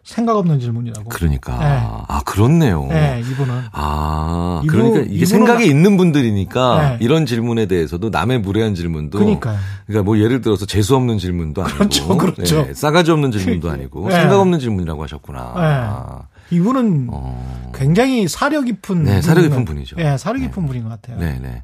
생각 0.08 0.38
없는 0.38 0.58
질문이라고. 0.58 1.10
그러니까. 1.10 1.58
네. 1.58 1.64
아, 2.08 2.22
그렇네요. 2.24 2.86
네, 2.88 3.20
이분은. 3.30 3.64
아, 3.72 4.62
이분- 4.64 4.74
그러니까 4.74 5.06
이게 5.12 5.26
생각이 5.26 5.66
있는 5.66 5.98
분들이니까 5.98 6.90
네. 6.92 6.96
이런 7.00 7.26
질문에 7.26 7.66
대해서도 7.66 8.08
남의 8.08 8.40
무례한 8.40 8.74
질문도 8.74 9.18
그러니까요. 9.18 9.58
그러니까 9.86 10.04
뭐 10.04 10.18
예를 10.18 10.40
들어서 10.40 10.64
재수 10.64 10.96
없는 10.96 11.18
질문도 11.18 11.62
아니고 11.62 11.76
그렇죠, 11.78 12.16
그렇죠. 12.16 12.62
네, 12.66 12.72
싸가지 12.74 13.10
없는 13.10 13.32
질문도 13.32 13.68
아니고 13.70 14.08
네. 14.08 14.14
생각 14.14 14.40
없는 14.40 14.60
질문이라고 14.60 15.02
하셨구나. 15.02 15.40
네. 15.56 15.60
아, 15.62 16.22
이분은 16.50 17.08
어. 17.10 17.70
굉장히 17.74 18.28
사려 18.28 18.62
깊은. 18.62 19.04
네, 19.04 19.20
사려 19.20 19.42
깊은 19.42 19.66
분이죠. 19.66 19.96
네, 19.96 20.16
사려 20.16 20.38
깊은 20.40 20.64
분인 20.66 20.84
것 20.84 20.88
같아요. 20.88 21.18
네, 21.18 21.38
네. 21.42 21.62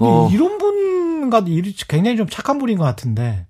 어, 0.00 0.28
이런 0.32 0.58
분과 0.58 1.44
이- 1.46 1.74
굉장히 1.86 2.16
좀 2.16 2.26
착한 2.28 2.58
분인 2.58 2.76
것 2.76 2.82
같은데. 2.84 3.46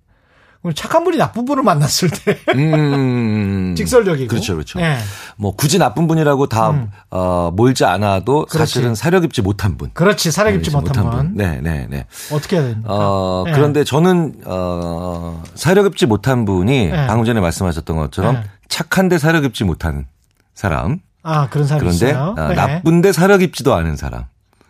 착한 0.76 1.02
분이 1.02 1.16
나쁜 1.16 1.44
분을 1.44 1.64
만났을 1.64 2.08
때 2.10 2.38
음, 2.54 3.74
직설적이고. 3.76 4.28
그렇죠, 4.28 4.54
그렇죠. 4.54 4.78
네. 4.78 4.96
뭐 5.36 5.56
굳이 5.56 5.78
나쁜 5.78 6.06
분이라고 6.06 6.46
다 6.46 6.70
음. 6.70 6.90
어, 7.10 7.50
몰지 7.52 7.84
않아도 7.84 8.46
그렇지. 8.46 8.58
사실은 8.58 8.94
사려 8.94 9.18
깊지 9.18 9.42
못한 9.42 9.76
분. 9.76 9.90
그렇지, 9.92 10.30
사려 10.30 10.52
깊지 10.52 10.70
못한 10.70 11.10
분. 11.10 11.32
네, 11.34 11.60
네, 11.60 11.88
네. 11.90 12.06
어떻게 12.32 12.56
해야 12.56 12.64
됩니까? 12.66 12.88
어, 12.92 13.42
네. 13.46 13.52
그런데 13.52 13.82
저는, 13.82 14.36
어, 14.44 15.42
사려 15.56 15.82
깊지 15.82 16.06
못한 16.06 16.44
분이 16.44 16.90
네. 16.90 17.06
방금 17.08 17.24
전에 17.24 17.40
말씀하셨던 17.40 17.96
것처럼 17.96 18.34
네. 18.36 18.42
착한데 18.68 19.18
사려 19.18 19.40
깊지 19.40 19.64
못한 19.64 20.06
사람. 20.54 21.00
아, 21.24 21.48
그런 21.48 21.66
사람이 21.66 21.80
그런데 21.86 22.10
있어요. 22.10 22.34
어, 22.38 22.48
네. 22.48 22.54
나쁜데 22.54 23.10
사려 23.12 23.36
깊지도 23.38 23.74
않은 23.74 23.96
사람. 23.96 24.24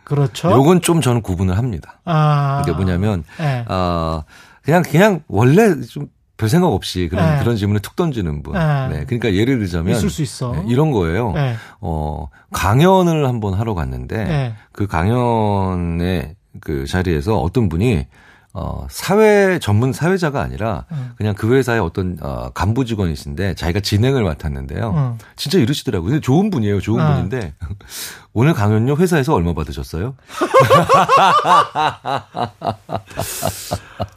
그렇죠. 0.04 0.50
요건 0.50 0.80
좀 0.80 1.00
저는 1.00 1.20
구분을 1.22 1.56
합니다. 1.58 2.00
아. 2.04 2.62
그게 2.64 2.72
뭐냐면, 2.74 3.24
네. 3.38 3.64
어, 3.68 4.24
그냥, 4.62 4.82
그냥 4.82 5.22
원래 5.28 5.80
좀 5.82 6.08
별 6.42 6.48
생각 6.48 6.72
없이 6.72 7.06
그런, 7.08 7.36
네. 7.36 7.38
그런 7.38 7.54
질문을 7.56 7.80
툭 7.82 7.94
던지는 7.94 8.42
분. 8.42 8.54
네. 8.54 8.88
네. 8.88 9.04
그러니까 9.04 9.32
예를 9.32 9.60
들자면. 9.60 9.94
있을 9.94 10.10
수 10.10 10.22
있어. 10.22 10.50
네, 10.50 10.64
이런 10.66 10.90
거예요. 10.90 11.30
네. 11.30 11.54
어, 11.80 12.28
강연을 12.50 13.28
한번 13.28 13.54
하러 13.54 13.74
갔는데 13.74 14.24
네. 14.24 14.54
그 14.72 14.88
강연의 14.88 16.34
그 16.60 16.84
자리에서 16.86 17.38
어떤 17.38 17.68
분이 17.68 18.06
어, 18.54 18.86
사회 18.90 19.58
전문 19.60 19.92
사회자가 19.92 20.42
아니라 20.42 20.84
음. 20.90 21.12
그냥 21.16 21.34
그 21.34 21.54
회사의 21.54 21.80
어떤 21.80 22.18
어, 22.20 22.50
간부 22.52 22.86
직원이신데 22.86 23.54
자기가 23.54 23.78
진행을 23.80 24.24
맡았는데요. 24.24 24.90
음. 24.90 25.18
진짜 25.36 25.58
이러시더라고요. 25.58 26.10
근데 26.10 26.20
좋은 26.20 26.50
분이에요. 26.50 26.80
좋은 26.80 27.00
아. 27.00 27.14
분인데 27.14 27.54
오늘 28.34 28.52
강연료 28.52 28.96
회사에서 28.96 29.32
얼마 29.32 29.54
받으셨어요? 29.54 30.16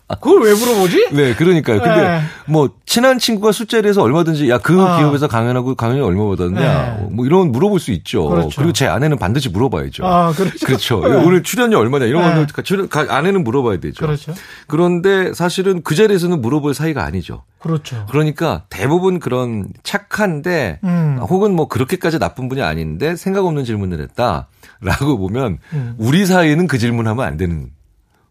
그걸 0.07 0.43
왜 0.43 0.53
물어보지? 0.53 1.09
네, 1.13 1.33
그러니까요. 1.33 1.81
근데 1.81 2.01
네. 2.01 2.21
뭐 2.47 2.69
친한 2.85 3.17
친구가 3.17 3.51
술자리에서 3.51 4.03
얼마든지 4.03 4.49
야그 4.49 4.79
아. 4.79 4.97
기업에서 4.99 5.27
강연하고 5.27 5.73
강연이 5.73 6.01
얼마 6.01 6.27
받았냐 6.29 6.59
네. 6.99 7.07
뭐 7.09 7.25
이런 7.25 7.39
건 7.39 7.51
물어볼 7.51 7.79
수 7.79 7.91
있죠. 7.91 8.27
그렇죠. 8.29 8.61
리고제 8.61 8.85
아내는 8.85 9.17
반드시 9.17 9.49
물어봐야죠. 9.49 10.05
아, 10.05 10.31
그렇죠. 10.33 10.65
그렇죠. 10.65 10.99
네. 11.01 11.15
오늘 11.25 11.41
출연료 11.41 11.79
얼마냐 11.79 12.05
이런 12.05 12.21
네. 12.21 12.45
거는 12.45 12.87
가- 12.89 13.07
아내는 13.09 13.43
물어봐야 13.43 13.79
되죠. 13.79 14.05
그렇죠. 14.05 14.33
그런데 14.67 15.33
사실은 15.33 15.81
그 15.81 15.95
자리에서는 15.95 16.39
물어볼 16.39 16.75
사이가 16.75 17.03
아니죠. 17.03 17.43
그렇죠. 17.57 18.05
그러니까 18.11 18.63
대부분 18.69 19.19
그런 19.19 19.65
착한데 19.81 20.81
음. 20.83 21.17
혹은 21.19 21.55
뭐 21.55 21.67
그렇게까지 21.67 22.19
나쁜 22.19 22.47
분이 22.47 22.61
아닌데 22.61 23.15
생각 23.15 23.45
없는 23.47 23.65
질문을 23.65 23.99
했다라고 24.01 25.17
보면 25.17 25.57
음. 25.73 25.95
우리 25.97 26.27
사이에는 26.27 26.67
그 26.67 26.77
질문하면 26.77 27.25
안 27.25 27.37
되는 27.37 27.69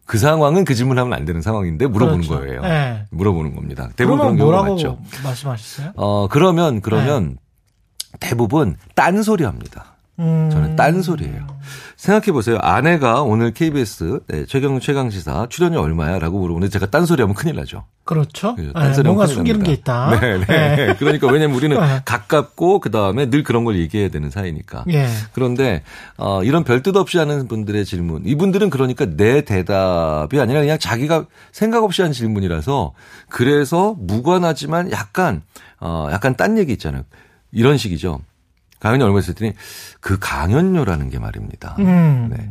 그 0.06 0.18
상황은 0.18 0.64
그 0.64 0.74
질문하면 0.74 1.12
안 1.12 1.24
되는 1.24 1.40
상황인데 1.40 1.86
물어보는 1.86 2.26
그렇죠. 2.26 2.40
거예요. 2.40 2.60
네. 2.62 3.06
물어보는 3.10 3.54
겁니다. 3.54 3.88
대부분 3.96 4.18
그런 4.18 4.36
경우가 4.36 4.56
뭐라고 4.62 4.74
많죠. 4.74 4.98
말씀하셨어요? 5.22 5.92
어 5.96 6.28
그러면 6.28 6.80
그러면 6.80 7.38
대부분 8.20 8.76
딴소리 8.94 9.44
합니다. 9.44 9.93
음. 10.18 10.48
저는 10.52 10.76
딴소리예요. 10.76 11.46
생각해 11.96 12.32
보세요. 12.32 12.58
아내가 12.60 13.22
오늘 13.22 13.52
KBS 13.52 14.20
네, 14.28 14.44
최경 14.46 14.78
최강 14.78 15.10
시사 15.10 15.46
출연료 15.48 15.80
얼마야라고 15.80 16.38
물어보는데 16.38 16.70
제가 16.70 16.86
딴소리 16.86 17.22
하면 17.22 17.34
큰일 17.34 17.56
나죠. 17.56 17.84
그렇죠. 18.04 18.54
그죠. 18.54 18.68
네, 18.68 18.72
딴소리하면 18.74 19.04
뭔가 19.04 19.26
숨기는 19.26 19.60
납니다. 19.60 20.10
게 20.10 20.20
있다. 20.20 20.20
네, 20.20 20.46
네. 20.46 20.94
그러니까 21.00 21.26
왜냐면 21.28 21.56
우리는 21.56 21.76
네. 21.80 22.02
가깝고 22.04 22.78
그 22.80 22.90
다음에 22.90 23.28
늘 23.28 23.42
그런 23.42 23.64
걸 23.64 23.76
얘기해야 23.76 24.08
되는 24.10 24.30
사이니까. 24.30 24.84
예. 24.90 25.08
그런데 25.32 25.82
어 26.16 26.44
이런 26.44 26.62
별뜻 26.62 26.94
없이 26.96 27.18
하는 27.18 27.48
분들의 27.48 27.84
질문, 27.84 28.22
이분들은 28.24 28.70
그러니까 28.70 29.06
내 29.06 29.40
대답이 29.40 30.38
아니라 30.38 30.60
그냥 30.60 30.78
자기가 30.78 31.26
생각 31.50 31.82
없이 31.82 32.02
한 32.02 32.12
질문이라서 32.12 32.92
그래서 33.30 33.96
무관하지만 33.98 34.92
약간 34.92 35.42
어 35.80 36.08
약간 36.12 36.36
딴 36.36 36.56
얘기 36.58 36.72
있잖아요. 36.74 37.02
이런 37.50 37.78
식이죠. 37.78 38.20
강연이 38.84 39.02
얼마 39.02 39.18
있었더니 39.18 39.54
그 40.00 40.18
강연료라는 40.20 41.08
게 41.08 41.18
말입니다. 41.18 41.74
음. 41.78 42.28
네. 42.30 42.50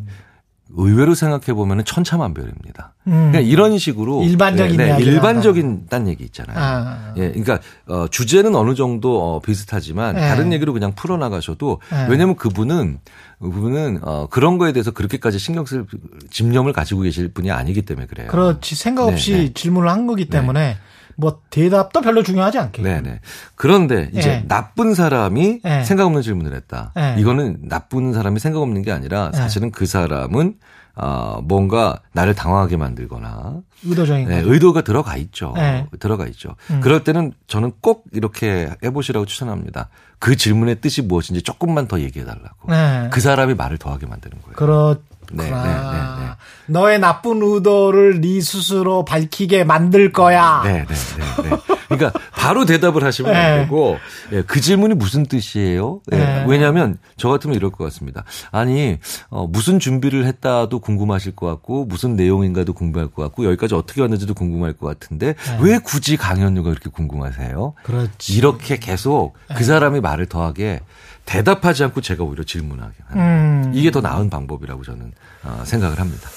의외로 0.76 1.14
생각해 1.14 1.54
보면은 1.54 1.86
천차만별입니다. 1.86 2.96
음. 3.06 3.30
그냥 3.32 3.46
이런 3.46 3.78
식으로 3.78 4.24
일반적인 4.24 4.78
네, 4.78 4.98
네, 4.98 5.04
일반적인 5.04 5.86
딴 5.88 6.08
얘기 6.08 6.24
있잖아요. 6.24 6.58
아. 6.58 7.14
예, 7.18 7.28
그러니까 7.28 7.60
어, 7.88 8.08
주제는 8.08 8.56
어느 8.56 8.74
정도 8.74 9.22
어, 9.22 9.40
비슷하지만 9.42 10.16
네. 10.16 10.22
다른 10.22 10.52
얘기로 10.52 10.74
그냥 10.74 10.96
풀어 10.96 11.18
나가셔도 11.18 11.80
네. 11.92 12.08
왜냐하면 12.10 12.36
그분은 12.36 12.98
그분은 13.40 14.00
어, 14.02 14.26
그런 14.32 14.58
거에 14.58 14.72
대해서 14.72 14.90
그렇게까지 14.90 15.38
신경 15.38 15.68
쓸 15.68 15.86
집념을 16.32 16.74
가지고 16.74 17.02
계실 17.02 17.28
분이 17.32 17.52
아니기 17.52 17.84
때문에 17.84 18.08
그래요. 18.08 18.30
그렇지. 18.30 18.74
생각 18.74 19.04
없이 19.04 19.34
네, 19.34 19.38
네. 19.38 19.54
질문을 19.54 19.88
한 19.88 20.08
거기 20.08 20.26
때문에 20.26 20.78
뭐 21.16 21.42
대답도 21.50 22.02
별로 22.02 22.24
중요하지 22.24 22.60
않겠죠. 22.60 22.84
네네. 22.88 23.20
그런데 23.56 24.10
이제 24.14 24.30
예. 24.30 24.48
나쁜 24.48 24.94
사람이 24.94 25.62
예. 25.66 25.84
생각 25.84 26.06
없는 26.06 26.22
질문을 26.22 26.54
했다. 26.56 26.92
예. 26.98 27.16
이거는 27.20 27.68
나쁜 27.70 28.14
사람이 28.14 28.40
생각 28.40 28.62
없는 28.62 28.82
게 28.82 28.92
아니라 28.92 29.32
사실은 29.34 29.72
그 29.72 29.86
사람은 29.86 30.56
어, 30.96 31.40
뭔가 31.44 32.00
나를 32.12 32.36
당황하게 32.36 32.78
만들거나 32.78 33.62
의도적인 33.84 34.28
네, 34.28 34.44
거. 34.44 34.54
의도가 34.54 34.82
들어가 34.82 35.18
있죠. 35.18 35.54
네. 35.56 35.88
들어가 36.00 36.28
있죠. 36.28 36.56
음. 36.70 36.82
그럴 36.82 37.04
때는 37.04 37.34
저는 37.48 37.72
꼭 37.82 38.06
이렇게 38.12 38.70
해보시라고 38.84 39.26
추천합니다. 39.26 39.90
그 40.20 40.36
질문의 40.36 40.82
뜻이 40.82 41.02
무엇인지 41.02 41.42
조금만 41.42 41.88
더 41.88 42.00
얘기해 42.00 42.26
달라고. 42.26 42.70
네. 42.70 43.10
그 43.12 43.22
사람이 43.22 43.56
말을 43.56 43.80
더하게 43.80 44.06
만드는 44.06 44.38
거예요. 44.44 44.56
그렇구나. 44.56 45.00
네, 45.32 45.44
네, 45.44 45.50
네, 45.50 45.56
네. 45.56 46.30
너의 46.68 47.00
나쁜 47.00 47.42
의도를 47.42 48.22
네 48.22 48.42
스스로 48.42 49.06
밝히게 49.06 49.64
만들 49.64 50.12
거야. 50.12 50.62
네, 50.64 50.86
네, 50.88 50.96
네, 51.44 51.50
네. 51.50 51.58
그러니까 51.88 52.20
바로 52.32 52.66
대답을 52.66 53.04
하시면 53.04 53.32
네. 53.32 53.38
안 53.38 53.62
되고 53.62 53.98
예, 54.32 54.42
그 54.42 54.60
질문이 54.60 54.96
무슨 54.96 55.26
뜻이에요? 55.26 56.02
예, 56.12 56.18
네. 56.18 56.46
왜냐하면 56.48 56.98
저 57.18 57.30
같으면 57.30 57.56
이럴 57.56 57.72
것 57.72 57.84
같습니다. 57.86 58.24
아니 58.52 58.98
어, 59.30 59.48
무슨 59.48 59.80
준비를 59.80 60.26
했다도 60.26 60.80
궁금하실 60.80 61.36
것 61.36 61.48
같고 61.48 61.86
무슨 61.86 62.16
내용인가도 62.16 62.74
궁금할 62.74 63.10
것 63.10 63.22
같고 63.24 63.46
여기까지 63.46 63.76
어떻게 63.76 64.02
왔는지도 64.02 64.34
궁금할 64.34 64.74
것 64.74 64.88
같은데 64.88 65.34
네. 65.34 65.58
왜 65.62 65.78
굳이 65.78 66.18
강연료가 66.18 66.70
그렇게 66.70 66.90
궁금하세요? 66.90 67.74
그렇지. 67.84 68.34
이렇게 68.34 68.78
계속 68.78 69.34
네. 69.50 69.56
그 69.56 69.64
사람이 69.64 70.02
말을 70.02 70.26
더하게 70.26 70.82
대답하지 71.26 71.84
않고 71.86 72.02
제가 72.02 72.24
오히려 72.24 72.44
질문하게 72.44 72.94
하는 73.08 73.24
음. 73.24 73.72
이게 73.74 73.92
더 73.92 74.02
나은 74.02 74.30
방법이라고 74.30 74.84
저는 74.84 75.12
어, 75.44 75.64
생각을 75.66 76.00
합니다. 76.00 76.30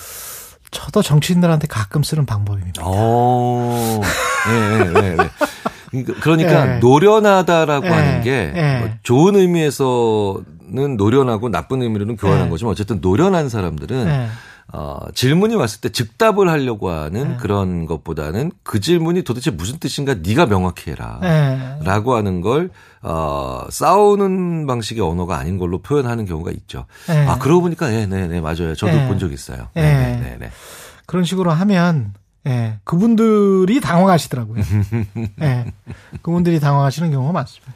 저도 0.70 1.02
정치인들한테 1.02 1.66
가끔 1.68 2.02
쓰는 2.02 2.26
방법입니다. 2.26 2.82
어, 2.84 4.00
네, 4.48 4.78
네, 4.78 4.92
네. 4.92 5.16
네. 5.16 5.28
그러니까- 5.90 6.20
그러니까 6.20 6.64
네. 6.66 6.78
노련하다라고 6.80 7.86
네. 7.86 7.90
하는 7.92 8.20
게 8.22 8.50
네. 8.54 8.78
뭐 8.80 8.88
좋은 9.02 9.36
의미에서는 9.36 10.96
노련하고 10.96 11.48
나쁜 11.48 11.82
의미로는 11.82 12.16
교환한 12.16 12.44
네. 12.44 12.50
거지만 12.50 12.72
어쨌든 12.72 12.98
노련한 13.00 13.48
사람들은 13.48 14.04
네. 14.06 14.28
어, 14.72 14.98
질문이 15.14 15.54
왔을 15.54 15.80
때 15.80 15.90
즉답을 15.90 16.48
하려고 16.48 16.90
하는 16.90 17.28
네. 17.30 17.36
그런 17.38 17.86
것보다는 17.86 18.50
그 18.62 18.80
질문이 18.80 19.22
도대체 19.22 19.50
무슨 19.50 19.78
뜻인가 19.78 20.14
네가 20.14 20.46
명확히 20.46 20.90
해라. 20.90 21.18
네. 21.22 21.78
라고 21.82 22.14
하는 22.14 22.40
걸, 22.40 22.70
어, 23.02 23.62
싸우는 23.70 24.66
방식의 24.66 25.02
언어가 25.02 25.38
아닌 25.38 25.58
걸로 25.58 25.78
표현하는 25.80 26.26
경우가 26.26 26.50
있죠. 26.50 26.86
네. 27.06 27.26
아, 27.26 27.38
그러고 27.38 27.62
보니까, 27.62 27.88
네, 27.88 28.06
네, 28.06 28.26
네, 28.26 28.40
맞아요. 28.40 28.74
저도 28.74 28.92
네. 28.92 29.06
본적 29.08 29.32
있어요. 29.32 29.68
네. 29.74 29.82
네, 29.82 29.92
네, 29.92 30.20
네, 30.20 30.36
네. 30.40 30.50
그런 31.06 31.24
식으로 31.24 31.52
하면 31.52 32.14
예, 32.46 32.78
그분들이 32.84 33.80
당황하시더라고요. 33.80 34.62
예, 35.42 35.72
그분들이 36.22 36.60
당황하시는 36.60 37.10
경우가 37.10 37.32
많습니다. 37.32 37.72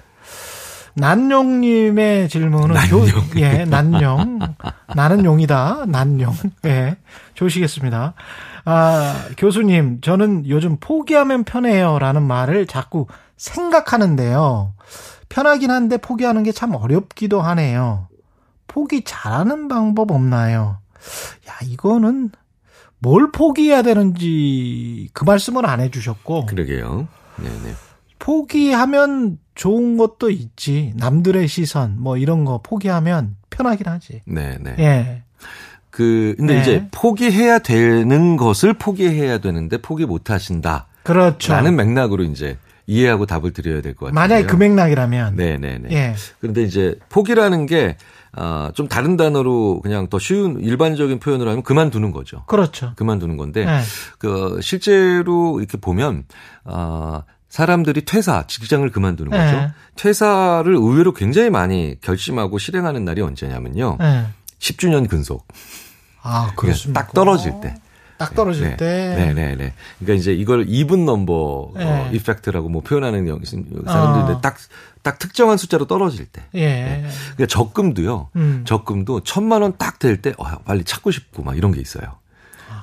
난용님의 0.94 2.28
질문은 2.28 2.76
교, 2.90 3.40
예, 3.40 3.64
난용. 3.64 4.40
나는 4.94 5.24
용이다. 5.24 5.84
난용. 5.88 6.34
예, 6.66 6.96
좋으시겠습니다. 7.34 8.14
아, 8.64 9.24
교수님, 9.38 10.00
저는 10.00 10.48
요즘 10.48 10.76
포기하면 10.80 11.44
편해요라는 11.44 12.22
말을 12.22 12.66
자꾸 12.66 13.06
생각하는데요. 13.36 14.74
편하긴 15.28 15.70
한데 15.70 15.96
포기하는 15.96 16.42
게 16.42 16.52
참 16.52 16.74
어렵기도 16.74 17.40
하네요. 17.40 18.08
포기 18.66 19.02
잘하는 19.04 19.68
방법 19.68 20.10
없나요? 20.10 20.78
야, 21.48 21.54
이거는 21.64 22.30
뭘 22.98 23.32
포기해야 23.32 23.82
되는지 23.82 25.08
그 25.14 25.24
말씀을 25.24 25.64
안 25.66 25.80
해주셨고 25.80 26.46
그러게요. 26.46 27.08
네, 27.36 27.48
네. 27.64 27.74
포기하면 28.20 29.38
좋은 29.56 29.96
것도 29.96 30.30
있지 30.30 30.92
남들의 30.96 31.48
시선 31.48 31.96
뭐 31.98 32.16
이런 32.16 32.44
거 32.44 32.60
포기하면 32.62 33.34
편하긴 33.50 33.88
하지. 33.88 34.22
네, 34.26 34.56
네. 34.60 34.76
예, 34.78 35.22
그 35.90 36.34
근데 36.38 36.54
네. 36.54 36.60
이제 36.60 36.88
포기해야 36.92 37.58
되는 37.58 38.36
것을 38.36 38.74
포기해야 38.74 39.38
되는데 39.38 39.78
포기 39.78 40.06
못 40.06 40.30
하신다. 40.30 40.86
그렇죠. 41.02 41.52
라는 41.52 41.74
맥락으로 41.76 42.22
이제 42.22 42.56
이해하고 42.86 43.26
답을 43.26 43.52
드려야 43.52 43.80
될 43.82 43.94
것 43.94 44.06
같아요. 44.06 44.14
만약에 44.14 44.46
그 44.46 44.56
맥락이라면 44.56 45.36
네, 45.36 45.56
네, 45.58 45.78
네. 45.78 45.88
예, 45.90 46.14
그런데 46.40 46.62
이제 46.62 46.94
포기라는 47.08 47.66
게 47.66 47.96
아, 48.32 48.70
좀 48.74 48.86
다른 48.86 49.16
단어로 49.16 49.80
그냥 49.82 50.06
더 50.08 50.18
쉬운 50.20 50.60
일반적인 50.60 51.18
표현으로 51.18 51.50
하면 51.50 51.62
그만두는 51.64 52.12
거죠. 52.12 52.44
그렇죠. 52.46 52.92
그만두는 52.96 53.36
건데 53.36 53.66
예, 53.66 53.80
그 54.18 54.60
실제로 54.62 55.58
이렇게 55.58 55.78
보면 55.78 56.24
아 56.64 57.22
사람들이 57.50 58.04
퇴사, 58.04 58.46
직장을 58.46 58.88
그만두는 58.90 59.30
거죠. 59.30 59.56
네. 59.60 59.70
퇴사를 59.96 60.72
의외로 60.72 61.12
굉장히 61.12 61.50
많이 61.50 61.96
결심하고 62.00 62.58
실행하는 62.58 63.04
날이 63.04 63.20
언제냐면요. 63.20 63.98
예. 64.00 64.26
10주년 64.60 65.08
근속. 65.08 65.46
아 66.22 66.52
그렇습니까? 66.56 67.02
딱 67.02 67.12
떨어질 67.12 67.60
때. 67.60 67.74
딱 68.18 68.34
떨어질 68.34 68.64
네. 68.70 68.76
때. 68.76 69.14
네, 69.16 69.32
네, 69.32 69.56
네. 69.56 69.72
그러니까 69.98 70.20
이제 70.20 70.32
이걸 70.34 70.66
이분 70.68 71.06
넘버 71.06 71.72
네. 71.76 71.84
어, 71.84 72.10
이펙트라고 72.12 72.68
뭐 72.68 72.82
표현하는 72.82 73.26
영- 73.26 73.40
사람들인데 73.42 74.32
어. 74.34 74.40
딱, 74.42 74.56
딱 75.02 75.18
특정한 75.18 75.56
숫자로 75.56 75.86
떨어질 75.86 76.26
때. 76.26 76.42
예. 76.54 77.02
그러니까 77.34 77.46
적금도요. 77.46 78.28
음. 78.36 78.64
적금도 78.66 79.20
천만 79.24 79.62
원 79.62 79.72
딱 79.78 79.98
될 79.98 80.20
때, 80.20 80.34
어, 80.38 80.44
빨리 80.64 80.84
찾고 80.84 81.10
싶고 81.10 81.42
막 81.42 81.56
이런 81.56 81.72
게 81.72 81.80
있어요. 81.80 82.19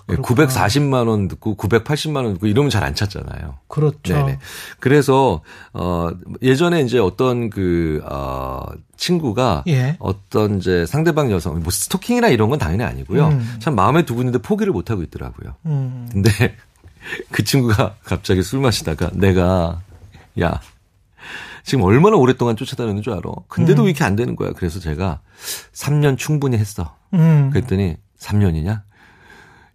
예, 0.09 0.13
아, 0.13 0.15
그렇구나. 0.15 0.47
940만 0.47 1.07
원 1.07 1.27
듣고 1.27 1.55
980만 1.57 2.23
원 2.23 2.33
듣고 2.33 2.47
이러면 2.47 2.69
잘 2.69 2.83
안 2.83 2.95
찾잖아요. 2.95 3.55
그렇죠. 3.67 4.13
네네. 4.13 4.39
그래서 4.79 5.41
어 5.73 6.09
예전에 6.41 6.81
이제 6.81 6.97
어떤 6.99 7.49
그 7.49 8.01
어, 8.05 8.63
친구가 8.95 9.63
예. 9.67 9.97
어떤 9.99 10.57
이제 10.59 10.85
상대방 10.85 11.31
여성 11.31 11.59
뭐 11.59 11.71
스토킹이나 11.71 12.29
이런 12.29 12.49
건 12.49 12.59
당연히 12.59 12.83
아니고요. 12.83 13.27
음. 13.27 13.55
참 13.59 13.75
마음에 13.75 14.05
두고 14.05 14.21
있는데 14.21 14.39
포기를 14.39 14.71
못 14.71 14.89
하고 14.89 15.03
있더라고요. 15.03 15.55
음. 15.65 16.07
근데 16.11 16.29
그 17.31 17.43
친구가 17.43 17.95
갑자기 18.03 18.41
술 18.43 18.61
마시다가 18.61 19.09
내가 19.13 19.81
야 20.41 20.61
지금 21.63 21.83
얼마나 21.83 22.15
오랫동안 22.15 22.55
쫓아다니는 22.55 23.01
줄 23.01 23.11
알아. 23.13 23.23
근데도 23.49 23.83
왜 23.83 23.89
이렇게 23.89 24.05
안 24.05 24.15
되는 24.15 24.37
거야. 24.37 24.51
그래서 24.55 24.79
제가 24.79 25.19
3년 25.73 26.17
충분히 26.17 26.57
했어. 26.57 26.95
음. 27.13 27.49
그랬더니 27.51 27.97
3년이냐? 28.19 28.81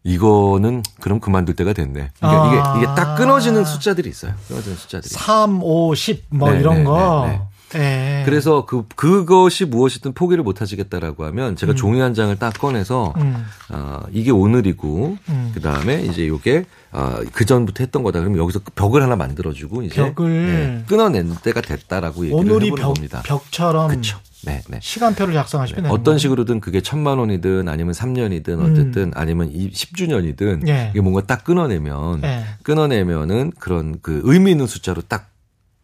이거는 0.05 0.83
그럼 1.01 1.21
그만둘 1.21 1.55
때가 1.57 1.73
됐네. 1.73 2.11
그러니까 2.19 2.43
아. 2.43 2.77
이게 2.77 2.85
이게 2.85 2.95
딱 2.95 3.15
끊어지는 3.17 3.65
숫자들이 3.65 4.09
있어요. 4.11 4.35
끊어지는 4.49 4.77
숫자들이. 4.77 5.15
3, 5.15 5.61
5, 5.63 5.95
10, 5.95 6.25
뭐 6.31 6.51
네, 6.51 6.61
이런 6.61 6.79
네, 6.79 6.85
거. 6.85 7.49
네, 7.73 8.21
예. 8.21 8.25
그래서 8.25 8.67
그 8.67 8.85
그것이 8.95 9.65
무엇이든 9.65 10.13
포기를 10.13 10.43
못 10.45 10.61
하시겠다라고 10.61 11.25
하면 11.27 11.57
제가 11.57 11.75
종이 11.75 12.01
한 12.01 12.15
장을 12.15 12.35
딱 12.37 12.53
꺼내서 12.55 13.15
음. 13.17 13.45
어, 13.71 14.01
이게 14.13 14.31
오늘이고 14.31 15.19
음. 15.29 15.51
그 15.55 15.61
다음에 15.61 16.03
이제 16.03 16.27
요게 16.29 16.65
어, 16.93 17.21
그 17.33 17.45
전부터 17.45 17.83
했던 17.85 18.03
거다. 18.03 18.21
그러면 18.21 18.39
여기서 18.39 18.61
벽을 18.75 19.03
하나 19.03 19.17
만들어 19.17 19.53
주고 19.53 19.83
이제 19.83 19.95
벽을. 19.95 20.47
네, 20.47 20.85
끊어낸 20.87 21.35
때가 21.43 21.61
됐다라고 21.61 22.25
얘기를 22.25 22.39
오늘이 22.39 22.67
해보는 22.67 22.83
벽, 22.83 22.95
겁니다. 22.95 23.23
벽처럼 23.25 23.89
그렇죠. 23.89 24.19
네, 24.45 24.61
네. 24.69 24.79
시간표를 24.83 25.35
작성하시면 25.35 25.85
되는 25.85 25.91
어떤. 25.91 26.19
식으로든 26.19 26.61
그게 26.61 26.81
천만 26.81 27.19
원이든 27.19 27.69
아니면 27.69 27.95
3년이든 27.95 28.61
어쨌든 28.61 29.13
아니면 29.15 29.51
이 29.53 29.71
10주년이든 29.71 30.63
음. 30.63 30.69
예. 30.69 30.91
이게 30.91 31.01
뭔가 31.01 31.23
딱 31.23 31.45
끊어내면 31.45 32.23
예. 32.25 32.45
끊어내면은 32.63 33.53
그런 33.59 33.99
그 34.03 34.21
의미 34.25 34.51
있는 34.51 34.67
숫자로 34.67 35.03
딱 35.09 35.32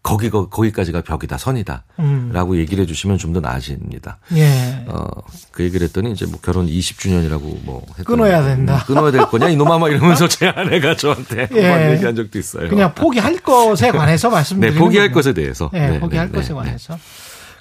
거기 0.09 0.31
거, 0.31 0.49
거기까지가 0.49 1.03
벽이다 1.03 1.37
선이다라고 1.39 2.53
음. 2.53 2.57
얘기를 2.57 2.83
해주시면 2.83 3.19
좀 3.19 3.29
더 3.29 3.41
나아집니다. 3.41 4.19
예. 4.37 4.85
어, 4.89 5.07
그 5.53 5.63
얘기를 5.63 5.87
했더니 5.87 6.13
이제 6.13 6.25
뭐 6.25 6.41
결혼 6.41 6.67
20주년이라고 6.67 7.63
뭐 7.63 7.85
끊어야 8.07 8.43
된다. 8.43 8.77
음, 8.77 8.81
끊어야 8.87 9.11
될 9.11 9.27
거냐 9.27 9.51
이놈아 9.51 9.79
막 9.79 9.91
이러면서 9.91 10.27
제 10.29 10.49
아내가 10.49 10.97
저한테 10.97 11.49
예. 11.55 11.93
얘기한 11.93 12.17
적도 12.17 12.39
있어요. 12.39 12.71
그냥 12.71 12.95
포기할 12.95 13.37
것에 13.39 13.91
관해서 13.91 14.29
네, 14.31 14.35
말씀드리는 14.35 14.79
포기할 14.81 15.09
거군요. 15.09 15.15
것에 15.15 15.35
대해서. 15.35 15.69
네, 15.75 15.91
네, 15.91 16.01
포기할 16.01 16.29
네, 16.29 16.33
것에 16.33 16.49
네, 16.49 16.55
관해서. 16.55 16.99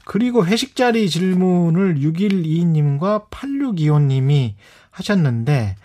그리고 0.05 0.45
회식 0.45 0.77
자리 0.77 1.09
질문을 1.09 1.95
6122님과 1.95 3.29
8625님이 3.29 4.53
하셨는데 4.91 5.75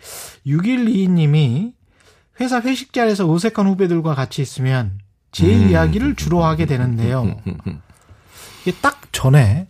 6122님이 0.46 1.72
회사 2.40 2.60
회식 2.60 2.92
자리에서 2.92 3.28
어색한 3.28 3.66
후배들과 3.66 4.14
같이 4.14 4.42
있으면 4.42 5.01
제 5.32 5.46
음. 5.46 5.70
이야기를 5.70 6.14
주로 6.14 6.44
하게 6.44 6.66
되는데요. 6.66 7.36
이게 8.62 8.76
딱 8.80 9.00
전에 9.12 9.66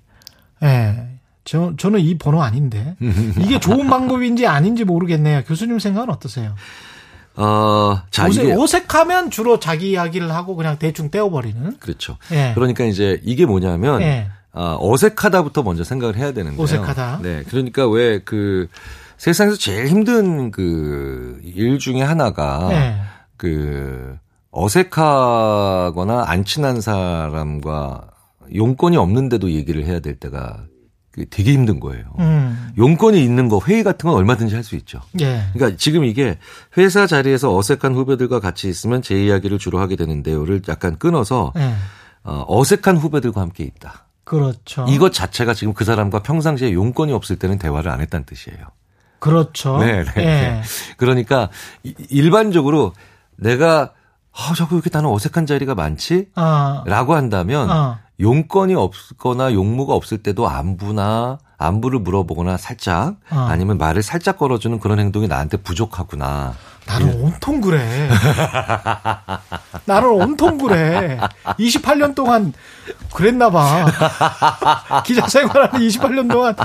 예. 0.62 1.09
저, 1.44 1.72
저는 1.77 2.01
이 2.01 2.18
번호 2.18 2.42
아닌데 2.42 2.94
이게 3.40 3.59
좋은 3.59 3.88
방법인지 3.88 4.46
아닌지 4.46 4.85
모르겠네요. 4.85 5.42
교수님 5.44 5.79
생각은 5.79 6.11
어떠세요? 6.11 6.55
어, 7.35 8.03
자 8.11 8.27
어색, 8.27 8.44
이게 8.44 8.53
어색하면 8.55 9.31
주로 9.31 9.59
자기 9.59 9.90
이야기를 9.92 10.31
하고 10.33 10.55
그냥 10.55 10.79
대충 10.79 11.11
떼어버리는. 11.11 11.79
그렇죠. 11.79 12.18
예. 12.33 12.53
그러니까 12.55 12.85
이제 12.85 13.18
이게 13.25 13.46
뭐냐면 13.46 14.03
예. 14.03 14.29
어, 14.53 14.77
어색하다부터 14.81 15.62
먼저 15.62 15.83
생각을 15.83 16.16
해야 16.16 16.33
되는데요. 16.33 16.62
어색하다. 16.62 17.20
네, 17.22 17.42
그러니까 17.48 17.88
왜 17.88 18.20
그 18.25 18.68
세상에서 19.16 19.57
제일 19.57 19.87
힘든 19.88 20.51
그 20.51 21.40
일 21.44 21.79
중에 21.79 22.03
하나가 22.03 22.68
예. 22.72 22.96
그 23.37 24.16
어색하거나 24.52 26.24
안 26.26 26.44
친한 26.44 26.80
사람과 26.80 28.02
용건이 28.54 28.96
없는데도 28.96 29.50
얘기를 29.52 29.84
해야 29.84 30.00
될 30.00 30.14
때가 30.16 30.64
그 31.10 31.26
되게 31.28 31.52
힘든 31.52 31.78
거예요. 31.80 32.04
음. 32.20 32.72
용건이 32.78 33.22
있는 33.22 33.48
거 33.48 33.60
회의 33.66 33.82
같은 33.82 34.08
건 34.08 34.16
얼마든지 34.18 34.54
할 34.54 34.64
수 34.64 34.76
있죠. 34.76 35.00
예. 35.20 35.42
그러니까 35.52 35.76
지금 35.78 36.04
이게 36.04 36.38
회사 36.78 37.06
자리에서 37.06 37.54
어색한 37.54 37.94
후배들과 37.94 38.40
같이 38.40 38.68
있으면 38.68 39.02
제 39.02 39.22
이야기를 39.22 39.58
주로 39.58 39.78
하게 39.78 39.96
되는데요를 39.96 40.62
약간 40.68 40.96
끊어서 40.98 41.52
예. 41.56 41.74
어, 42.24 42.44
어색한 42.48 42.96
후배들과 42.96 43.40
함께 43.42 43.64
있다. 43.64 44.06
그렇죠. 44.24 44.86
이것 44.88 45.12
자체가 45.12 45.52
지금 45.52 45.74
그 45.74 45.84
사람과 45.84 46.20
평상시에 46.22 46.72
용건이 46.72 47.12
없을 47.12 47.36
때는 47.36 47.58
대화를 47.58 47.90
안 47.90 48.00
했다는 48.00 48.24
뜻이에요. 48.24 48.58
그렇죠. 49.18 49.78
네, 49.78 50.04
네. 50.04 50.12
예. 50.16 50.22
네. 50.24 50.62
그러니까 50.96 51.50
이- 51.82 51.94
일반적으로 52.08 52.92
내가 53.36 53.92
아, 54.34 54.54
자꾸 54.56 54.76
이렇게 54.76 54.90
나는 54.92 55.10
어색한 55.10 55.46
자리가 55.46 55.74
많지? 55.74 56.28
아, 56.34 56.82
라고 56.86 57.14
한다면 57.14 57.70
어. 57.70 57.98
용건이 58.20 58.74
없거나 58.74 59.52
용무가 59.52 59.94
없을 59.94 60.18
때도 60.22 60.48
안부나 60.48 61.38
안부를 61.58 62.00
물어보거나 62.00 62.56
살짝 62.56 63.16
어. 63.30 63.46
아니면 63.48 63.78
말을 63.78 64.02
살짝 64.02 64.38
걸어주는 64.38 64.78
그런 64.80 64.98
행동이 64.98 65.28
나한테 65.28 65.58
부족하구나. 65.58 66.54
나는 66.86 67.20
온통 67.22 67.60
그래. 67.60 68.10
나는 69.86 70.08
온통 70.08 70.58
그래. 70.58 71.18
28년 71.44 72.14
동안 72.14 72.52
그랬나 73.14 73.50
봐. 73.50 73.86
기자 75.06 75.28
생활하는 75.28 75.78
28년 75.86 76.30
동안 76.30 76.56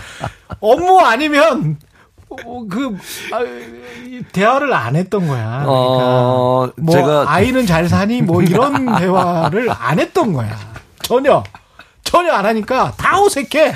업무 0.59 0.99
아니면 1.01 1.77
어, 1.83 1.86
그 2.29 2.97
아, 3.31 3.41
이 4.05 4.21
대화를 4.31 4.73
안 4.73 4.95
했던 4.95 5.27
거야. 5.27 5.63
그러니까 5.63 5.71
어, 5.71 6.69
뭐 6.75 6.93
제가 6.93 7.25
아이는 7.27 7.65
잘 7.65 7.87
사니 7.87 8.21
뭐 8.21 8.41
이런 8.41 8.85
대화를 8.97 9.69
안 9.71 9.99
했던 9.99 10.33
거야. 10.33 10.57
전혀 11.01 11.43
전혀 12.03 12.33
안 12.33 12.45
하니까 12.45 12.93
다 12.97 13.21
어색해. 13.21 13.73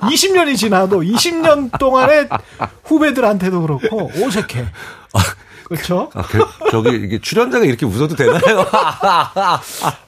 20년이 0.00 0.56
지나도 0.56 1.00
20년 1.00 1.76
동안의 1.78 2.28
후배들한테도 2.84 3.62
그렇고 3.62 4.10
어색해. 4.14 4.66
그렇죠? 5.68 6.10
아, 6.14 6.22
그, 6.22 6.40
저기 6.70 6.90
이게 6.96 7.18
출연자가 7.20 7.64
이렇게 7.66 7.84
웃어도 7.84 8.16
되나요? 8.16 8.64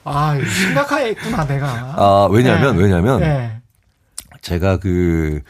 아, 0.03 0.37
심각하겠구나 0.43 1.45
내가. 1.45 1.67
아, 1.95 2.27
왜냐면 2.31 2.75
네. 2.77 2.83
왜냐면 2.83 3.19
네. 3.19 3.61
제가 4.41 4.77
그, 4.77 5.41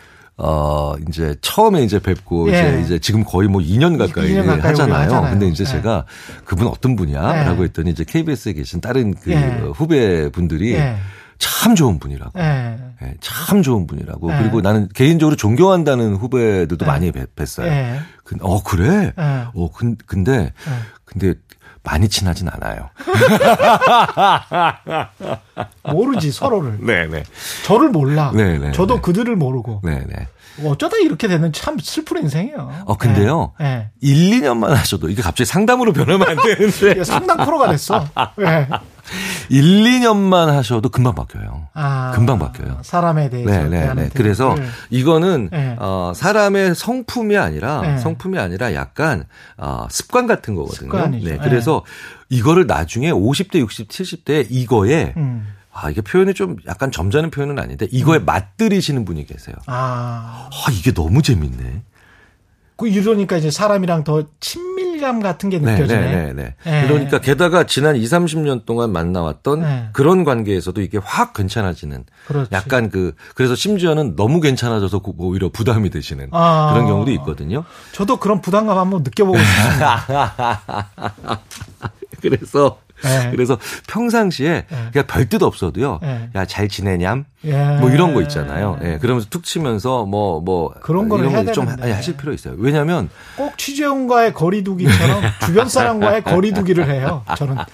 어, 0.44 0.96
이제 1.08 1.36
처음에 1.42 1.84
이제 1.84 2.00
뵙고 2.00 2.52
예. 2.52 2.60
이제, 2.60 2.82
이제 2.84 3.00
지금 3.00 3.24
거의 3.24 3.48
뭐 3.48 3.62
2년 3.62 3.98
가까이 3.98 4.30
2년 4.34 4.46
가까이 4.48 4.72
하잖아요. 4.72 5.22
근데 5.30 5.48
이제 5.48 5.64
예. 5.64 5.68
제가 5.68 6.06
그분 6.46 6.68
어떤 6.68 6.96
분이야? 6.96 7.42
예. 7.42 7.44
라고 7.46 7.64
했더니 7.64 7.92
이제 7.92 8.04
KBS에 8.04 8.54
계신 8.54 8.82
다른 8.82 9.14
그 9.14 9.32
예. 9.32 9.62
후배 9.76 10.30
분들이 10.32 10.74
예. 10.74 10.96
참 11.38 11.76
좋은 11.76 12.00
분이라고. 12.00 12.40
예. 12.40 12.78
예, 13.04 13.16
참 13.20 13.64
좋은 13.64 13.88
분이라고. 13.88 14.32
예. 14.32 14.38
그리고 14.38 14.62
나는 14.62 14.88
개인적으로 14.94 15.36
존경한다는 15.36 16.16
후배들도 16.16 16.86
예. 16.86 16.88
많이 16.88 17.12
뵀, 17.12 17.28
뵀어요. 17.36 17.66
예. 17.66 18.00
근- 18.24 18.38
어, 18.42 18.62
그래? 18.64 19.12
예. 19.18 19.46
어, 19.54 19.72
근, 19.72 19.96
근데, 20.06 20.54
근데 21.06 21.34
많이 21.84 22.08
친하진 22.10 22.48
않아요. 22.50 22.90
모르지 25.92 26.32
서로를. 26.32 26.78
네네. 26.80 27.24
저를 27.64 27.90
몰라. 27.90 28.32
네, 28.36 28.60
네, 28.60 28.72
저도 28.72 28.96
네. 28.96 29.02
그들을 29.02 29.36
모르고. 29.36 29.82
네네. 29.84 30.28
어쩌다 30.64 30.98
이렇게 30.98 31.28
되는 31.28 31.52
참 31.54 31.78
슬픈 31.80 32.24
인생이에요. 32.24 32.84
어, 32.86 32.98
근데요. 32.98 33.54
예. 33.62 33.66
예. 33.66 33.90
1, 34.02 34.42
2년만 34.42 34.70
하셔도 34.70 35.10
이게 35.10 35.22
갑자기 35.22 35.46
상담으로 35.46 35.94
변하면 35.94 36.28
안 36.28 36.36
되는데. 36.38 36.92
이게 36.92 37.04
상당 37.04 37.38
프로가 37.38 37.70
됐어. 37.72 38.06
예. 38.42 38.68
1, 39.50 39.84
2년만 39.84 40.48
하셔도 40.48 40.90
금방 40.90 41.16
바뀌어요. 41.16 41.68
아, 41.74 42.12
금방 42.14 42.40
바뀌어요. 42.40 42.80
사람에 42.84 43.30
대해서. 43.30 43.50
네, 43.52 43.68
네, 43.70 43.94
네. 43.94 44.10
그래서 44.14 44.50
태도를. 44.50 44.70
이거는 44.90 45.50
네. 45.52 45.76
어, 45.80 46.14
사람의 46.16 46.76
성품이 46.76 47.38
아니라 47.38 47.82
네. 47.82 47.98
성품이 47.98 48.38
아니라 48.38 48.74
약간 48.74 49.26
어, 49.58 49.88
습관 49.90 50.28
같은 50.28 50.56
거거든요. 50.56 50.92
습관이죠. 50.92 51.30
네. 51.30 51.38
그래서 51.42 51.84
이거를 52.30 52.68
나중에 52.68 53.12
50대, 53.12 53.56
60, 53.60 53.90
70대 53.90 54.48
이거에 54.50 55.14
음. 55.18 55.48
아, 55.74 55.90
이게 55.90 56.02
표현이 56.02 56.34
좀 56.34 56.58
약간 56.68 56.92
점잖은 56.92 57.32
표현은 57.32 57.58
아닌데 57.60 57.88
이거에 57.92 58.20
음. 58.20 58.26
맛들이시는 58.26 59.06
분이 59.06 59.26
계세요. 59.26 59.56
아, 59.68 60.50
아, 60.52 60.72
이게 60.72 60.94
너무 60.94 61.22
재밌네. 61.22 61.84
그 62.82 62.88
이러니까 62.88 63.38
이제 63.38 63.52
사람이랑 63.52 64.04
더 64.04 64.24
친밀감 64.40 65.20
같은 65.22 65.52
게 65.52 65.60
네, 65.60 65.74
느껴지네. 65.74 66.02
네, 66.02 66.34
네, 66.34 66.34
네. 66.34 66.56
네. 66.64 66.88
그러니까 66.88 67.20
게다가 67.20 67.68
지난 67.68 67.96
2, 67.96 68.04
30년 68.04 68.66
동안 68.66 68.92
만나왔던 68.92 69.62
네. 69.62 69.90
그런 69.94 70.24
관계에서도 70.24 70.82
이게 70.82 70.98
확 70.98 71.34
괜찮아지는 71.34 72.06
그렇지. 72.26 72.50
약간 72.52 72.90
그 72.90 73.14
그래서 73.36 73.54
심지어는 73.54 74.16
너무 74.16 74.42
괜찮아져서 74.42 75.00
그 75.00 75.12
오히려 75.18 75.50
부담이 75.50 75.92
되시는 75.92 76.30
아. 76.32 76.72
그런 76.74 76.88
경우도 76.88 77.12
있거든요. 77.12 77.66
저도 77.92 78.18
그런 78.18 78.42
부담감 78.42 78.80
한번 78.80 79.04
느껴보고 79.04 79.38
싶습니다. 79.38 80.42
그래서 82.20 82.80
네. 83.04 83.32
그래서 83.36 83.58
평상시에 83.88 84.66
네. 84.70 84.90
그냥 84.92 85.08
별뜻 85.08 85.42
없어도요. 85.44 86.00
네. 86.02 86.30
야잘 86.36 86.68
지내냠? 86.70 87.26
예. 87.46 87.78
뭐 87.80 87.90
이런 87.90 88.14
거 88.14 88.22
있잖아요. 88.22 88.78
예. 88.84 88.98
그러면서 89.00 89.28
툭 89.30 89.44
치면서 89.44 90.06
뭐뭐 90.06 90.74
그런 90.82 91.10
거를 91.10 91.26
이런 91.26 91.36
해야 91.38 91.46
거좀 91.46 91.66
되는데. 91.66 91.92
하실 91.92 92.16
필요 92.18 92.34
있어요. 92.34 92.56
왜냐면 92.58 93.10
꼭 93.36 93.58
취재원과의 93.58 94.34
거리두기처럼 94.34 95.22
주변 95.46 95.68
사람과의 95.70 96.24
거리두기를 96.24 96.88
해요. 96.90 97.24
저는. 97.38 97.58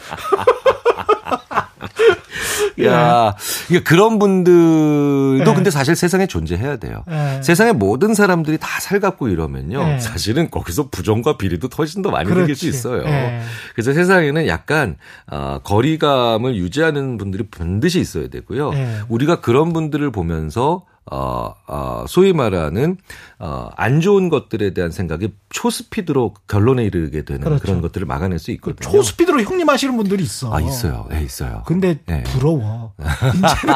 야, 2.86 3.36
이게 3.70 3.82
그런 3.82 4.20
분들도 4.20 5.44
네. 5.44 5.54
근데 5.54 5.70
사실 5.72 5.96
세상에 5.96 6.28
존재해야 6.28 6.78
돼요. 6.78 7.04
네. 7.08 7.42
세상에 7.42 7.72
모든 7.72 8.14
사람들이 8.14 8.58
다 8.58 8.68
살갑고 8.80 9.30
이러면요. 9.30 9.84
네. 9.84 10.00
사실은 10.00 10.50
거기서 10.50 10.90
부정과 10.90 11.38
비리도 11.38 11.70
훨씬 11.78 12.02
더 12.02 12.12
많이 12.12 12.30
생길 12.30 12.56
수. 12.56 12.68
있어요. 12.68 13.04
네. 13.04 13.42
그래서 13.74 13.94
세상에는 13.94 14.48
약간 14.48 14.98
어, 15.32 15.60
거리감을 15.64 16.56
유지하는 16.56 17.18
분들이 17.18 17.46
반드시 17.50 18.00
있어야 18.00 18.28
되고요. 18.28 18.72
네. 18.72 19.00
우리가 19.10 19.42
그런 19.42 19.74
분들을 19.74 20.12
보면서 20.12 20.84
어, 21.12 21.54
어, 21.68 22.06
소위 22.08 22.34
말하는, 22.34 22.98
어, 23.40 23.70
안 23.78 24.02
좋은 24.02 24.30
것들에 24.30 24.74
대한 24.74 24.92
생각이 24.92 25.34
초스피드로 25.50 26.34
결론에 26.48 26.84
이르게 26.84 27.24
되는 27.24 27.42
그렇죠. 27.42 27.62
그런 27.62 27.82
것들을 27.82 28.06
막아낼 28.06 28.40
수 28.40 28.52
있거든요. 28.52 28.92
초스피드로 28.92 29.42
형님 29.42 29.70
하시는 29.70 29.96
분들이 29.96 30.24
있어. 30.24 30.54
아, 30.54 30.60
있어요. 30.60 31.08
네, 31.10 31.24
있어요. 31.24 31.64
근데 31.66 32.00
네. 32.06 32.24
부러워. 32.24 32.94
이제는 33.00 33.76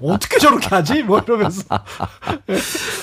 어떻게 0.02 0.38
저렇게 0.38 0.68
하지? 0.68 1.02
뭐 1.02 1.20
이러면서. 1.20 1.62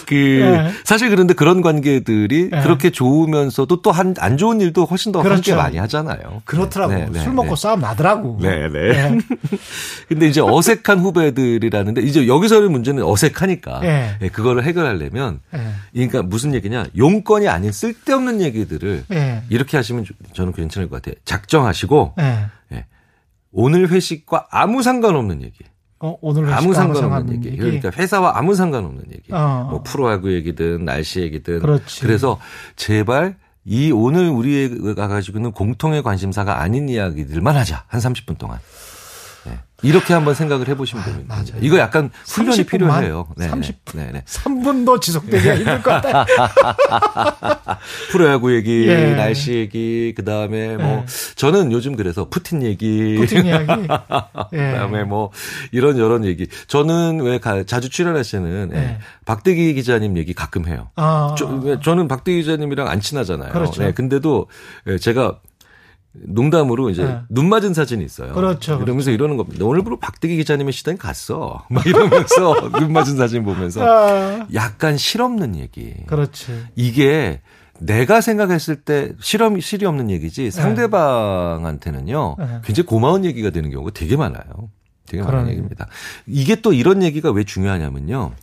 그, 0.06 0.14
네. 0.14 0.72
사실 0.84 1.10
그런데 1.10 1.34
그런 1.34 1.62
관계들이 1.62 2.50
네. 2.50 2.62
그렇게 2.62 2.90
좋으면서도 2.90 3.82
또 3.82 3.92
한, 3.92 4.16
안 4.20 4.38
좋은 4.38 4.60
일도 4.60 4.86
훨씬 4.86 5.12
더 5.12 5.20
함께 5.20 5.30
그렇죠. 5.30 5.56
많이 5.56 5.78
하잖아요. 5.78 6.42
그렇더라고. 6.44 6.94
네, 6.94 7.08
네, 7.10 7.24
술 7.24 7.34
먹고 7.34 7.56
네. 7.56 7.62
싸움 7.62 7.80
나더라고. 7.80 8.38
네, 8.42 8.68
네. 8.68 9.18
근데 10.10 10.28
이제 10.28 10.42
어색한 10.42 11.00
후배들이라는데 11.00 12.02
이제 12.02 12.28
여기서의 12.28 12.70
문제는 12.70 13.04
어색 13.04 13.29
하니까 13.36 13.82
예. 13.84 14.18
예, 14.22 14.30
그거를 14.30 14.64
해결하려면 14.64 15.40
예. 15.54 15.60
그러니까 15.94 16.22
무슨 16.24 16.54
얘기냐 16.54 16.86
용건이 16.98 17.48
아닌 17.48 17.72
쓸데없는 17.72 18.42
얘기들을 18.42 19.06
예. 19.12 19.44
이렇게 19.50 19.78
하시면 19.78 20.06
저- 20.06 20.14
저는 20.34 20.54
괜찮을 20.54 20.90
것 20.90 21.02
같아요. 21.02 21.16
작정하시고 21.26 22.16
예. 22.20 22.46
예. 22.74 22.86
오늘 23.52 23.90
회식과 23.90 24.48
아무 24.52 24.84
상관없는 24.84 25.42
얘기. 25.44 25.58
어, 26.02 26.18
오늘 26.22 26.46
아무 26.54 26.74
상관없는 26.74 27.02
상관없는 27.02 27.36
얘기. 27.36 27.48
얘기. 27.50 27.58
그러니까 27.58 27.92
회사와 27.92 28.38
아무 28.38 28.56
상관없는 28.56 29.04
얘기. 29.14 29.34
어. 29.34 29.68
뭐 29.70 29.84
프로야구 29.84 30.34
얘기든 30.34 30.86
날씨 30.86 31.20
얘기든. 31.22 31.60
그렇지. 31.60 32.02
그래서 32.02 32.40
제발 32.76 33.36
이 33.66 33.92
오늘 33.92 34.30
우리가 34.30 35.08
가지고 35.08 35.40
있는 35.40 35.52
공통의 35.52 36.02
관심사가 36.02 36.62
아닌 36.62 36.88
이야기들만 36.90 37.56
하자. 37.58 37.84
한 37.88 38.00
30분 38.00 38.38
동안. 38.38 38.60
네. 39.46 39.60
이렇게 39.82 40.14
한번 40.14 40.34
생각을 40.36 40.68
해보시면 40.68 41.06
됩니다. 41.06 41.36
맞아요. 41.36 41.54
이거 41.62 41.78
약간 41.80 42.10
훈련이 42.28 42.64
30분 42.64 42.84
만? 42.84 43.00
필요해요. 43.00 43.28
네, 43.38 43.48
30분. 43.50 43.74
네, 43.96 44.10
네. 44.12 44.24
3분도 44.26 45.00
지속되기가 45.02 45.56
힘들 45.56 45.82
것 45.82 46.02
같아. 46.02 46.26
프로야구 48.12 48.54
얘기, 48.56 48.88
예. 48.88 49.14
날씨 49.16 49.54
얘기, 49.54 50.14
그 50.18 50.26
다음에 50.26 50.76
뭐 50.76 50.86
예. 50.86 51.06
저는 51.36 51.72
요즘 51.72 51.96
그래서 51.96 52.28
푸틴 52.30 52.64
얘기, 52.64 53.16
푸틴 53.20 53.46
이야기. 53.46 53.72
예. 54.54 54.58
그 54.58 54.78
다음에 54.78 55.04
뭐 55.06 55.32
이런 55.72 55.98
여러 55.98 56.22
얘기. 56.26 56.48
저는 56.68 57.22
왜 57.22 57.40
가- 57.40 57.64
자주 57.64 57.90
출연하시는 57.90 58.72
예, 58.74 58.78
예. 58.78 58.98
박대기 59.26 59.74
기자님 59.76 60.18
얘기 60.18 60.34
가끔 60.34 60.68
해요. 60.68 60.90
아. 60.98 61.36
저, 61.38 61.46
왜 61.48 61.80
저는 61.82 62.08
박대기 62.08 62.40
기자님이랑 62.42 62.88
안 62.90 63.00
친하잖아요. 63.00 63.54
그렇죠. 63.54 63.82
네, 63.82 63.94
근데도 63.94 64.48
예, 64.88 64.98
제가 64.98 65.40
농담으로 66.12 66.90
이제 66.90 67.04
네. 67.04 67.20
눈 67.30 67.50
맞은 67.50 67.74
사진이 67.74 68.04
있어요. 68.04 68.34
그렇죠, 68.34 68.80
이러면서 68.82 69.12
이러는 69.12 69.38
겁니다. 69.38 69.66
오늘부로 69.66 70.00
박대기 70.00 70.36
기자님의 70.38 70.74
시간이 70.74 70.98
갔어. 70.98 71.64
막 71.70 71.86
이러면서 71.86 72.70
눈 72.80 72.92
맞은 72.94 73.18
사진 73.18 73.44
보면서 73.44 73.82
아, 73.86 74.48
약간 74.54 74.98
실없는 74.98 75.56
얘기. 75.56 75.94
그렇지. 76.08 76.66
이게 76.76 77.42
내가 77.80 78.22
생각했을 78.22 78.78
때 78.78 79.14
실험 79.22 79.60
실이 79.60 79.86
없는 79.86 80.10
얘기지 80.10 80.52
상대방한테는요 80.52 82.36
네. 82.38 82.46
굉장히 82.66 82.86
고마운 82.88 83.24
얘기가 83.24 83.52
되는 83.52 83.70
경우가 83.70 83.92
되게 83.94 84.18
많아요. 84.18 84.44
되게 85.06 85.22
많은 85.24 85.32
그러네요. 85.32 85.52
얘기입니다. 85.52 85.88
이게 86.26 86.56
또 86.62 86.74
이런 86.74 87.04
얘기가 87.04 87.32
왜 87.32 87.44
중요하냐면요 87.44 88.34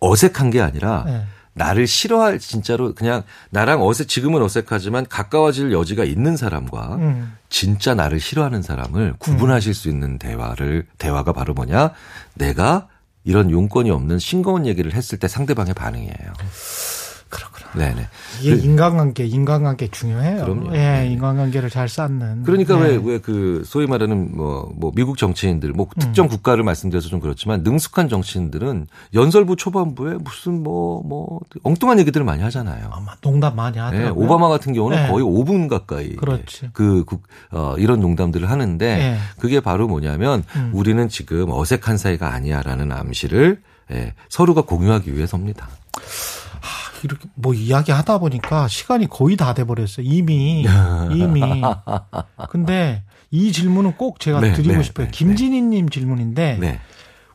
어색한 0.00 0.50
게 0.50 0.60
아니라 0.60 1.04
네. 1.06 1.24
나를 1.54 1.86
싫어할 1.86 2.38
진짜로 2.38 2.94
그냥 2.94 3.22
나랑 3.50 3.82
어색 3.82 4.08
지금은 4.08 4.42
어색하지만 4.42 5.06
가까워질 5.08 5.72
여지가 5.72 6.04
있는 6.04 6.36
사람과 6.36 6.96
음. 6.96 7.36
진짜 7.48 7.94
나를 7.94 8.20
싫어하는 8.20 8.62
사람을 8.62 9.14
구분하실 9.18 9.74
수 9.74 9.88
있는 9.88 10.18
대화를 10.18 10.86
대화가 10.98 11.32
바로 11.32 11.52
뭐냐 11.52 11.92
내가 12.34 12.88
이런 13.24 13.50
용건이 13.50 13.90
없는 13.90 14.18
싱거운 14.18 14.66
얘기를 14.66 14.94
했을 14.94 15.18
때 15.18 15.28
상대방의 15.28 15.74
반응이에요. 15.74 16.32
네네. 17.76 18.06
이게 18.40 18.56
그- 18.56 18.62
인간관계, 18.64 19.24
인간관계 19.26 19.88
중요해요. 19.88 20.44
그럼요. 20.44 20.74
예, 20.74 20.78
네. 20.78 21.08
인간관계를 21.12 21.70
잘 21.70 21.88
쌓는. 21.88 22.42
그러니까 22.44 22.76
예. 22.80 22.96
왜왜 22.96 23.18
그 23.18 23.62
소위 23.66 23.86
말하는 23.86 24.36
뭐 24.36 24.70
뭐 24.74 24.92
미국 24.94 25.16
정치인들 25.18 25.70
뭐 25.72 25.86
음. 25.96 25.98
특정 26.00 26.28
국가를 26.28 26.62
말씀드려서 26.64 27.08
좀 27.08 27.20
그렇지만 27.20 27.62
능숙한 27.62 28.08
정치인들은 28.08 28.86
연설부 29.14 29.56
초반부에 29.56 30.14
무슨 30.14 30.62
뭐뭐 30.62 31.40
엉뚱한 31.62 31.98
얘기들을 32.00 32.24
많이 32.24 32.42
하잖아요. 32.42 32.88
아마 32.92 33.14
농담 33.20 33.56
많이 33.56 33.74
네, 33.76 33.80
하더라고요. 33.80 34.24
오바마 34.24 34.48
같은 34.48 34.72
경우는 34.72 34.96
네. 35.04 35.08
거의 35.08 35.24
5분 35.24 35.68
가까이 35.68 36.16
그렇지. 36.16 36.70
그, 36.72 37.04
국- 37.04 37.22
어, 37.50 37.74
이런 37.78 38.00
농담들을 38.00 38.50
하는데 38.50 38.86
예. 38.86 39.16
그게 39.38 39.60
바로 39.60 39.86
뭐냐면 39.88 40.42
음. 40.56 40.70
우리는 40.74 41.08
지금 41.08 41.50
어색한 41.50 41.96
사이가 41.96 42.32
아니야라는 42.34 42.92
암시를 42.92 43.60
예, 43.92 44.14
서로가 44.28 44.62
공유하기 44.62 45.14
위해서입니다. 45.14 45.68
이렇게 47.04 47.28
뭐 47.34 47.54
이야기하다 47.54 48.18
보니까 48.18 48.68
시간이 48.68 49.08
거의 49.08 49.36
다 49.36 49.54
돼 49.54 49.64
버렸어요. 49.64 50.06
이미 50.06 50.64
이미. 51.12 51.42
근데 52.50 53.02
이 53.30 53.52
질문은 53.52 53.96
꼭 53.96 54.20
제가 54.20 54.40
네, 54.40 54.52
드리고 54.52 54.76
네, 54.76 54.82
싶어요. 54.82 55.06
네, 55.06 55.10
김진희님 55.10 55.88
질문인데 55.88 56.58
네. 56.60 56.80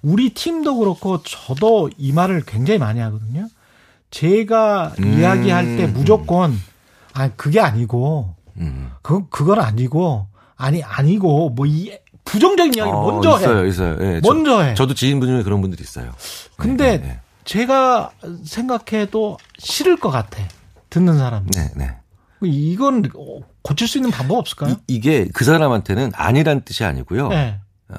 우리 0.02 0.30
팀도 0.34 0.78
그렇고 0.78 1.22
저도 1.24 1.90
이 1.98 2.12
말을 2.12 2.44
굉장히 2.46 2.78
많이 2.80 3.00
하거든요. 3.00 3.48
제가 4.12 4.94
음. 5.00 5.20
이야기할 5.20 5.78
때 5.78 5.88
무조건 5.88 6.58
아 7.14 7.30
그게 7.36 7.60
아니고 7.60 8.36
음. 8.58 8.92
그 9.02 9.28
그건 9.30 9.60
아니고 9.60 10.28
아니 10.56 10.82
아니고 10.84 11.50
뭐 11.52 11.66
이 11.68 11.92
부정적인 12.26 12.74
이야기 12.76 12.92
어, 12.92 13.10
먼저 13.10 13.38
있어요, 13.40 13.64
해. 13.64 13.70
있어요. 13.70 13.98
예, 14.02 14.20
먼저 14.22 14.62
해. 14.62 14.74
저도 14.76 14.94
지인분 14.94 15.30
중에 15.30 15.44
그런 15.44 15.62
분들이 15.62 15.82
있어요. 15.82 16.12
근데 16.58 16.98
네, 17.00 17.08
네, 17.08 17.20
제가 17.48 18.12
생각해도 18.44 19.38
싫을 19.58 19.96
것 19.98 20.12
같아. 20.12 20.44
듣는 20.90 21.18
사람. 21.18 21.46
네, 21.48 21.72
네. 21.76 21.96
이건 22.44 23.04
고칠 23.62 23.88
수 23.88 23.98
있는 23.98 24.12
방법 24.12 24.38
없을까요? 24.38 24.76
이, 24.88 25.00
게그 25.00 25.44
사람한테는 25.44 26.12
아니란 26.14 26.62
뜻이 26.62 26.84
아니고요. 26.84 27.30
네. 27.30 27.60
어, 27.88 27.96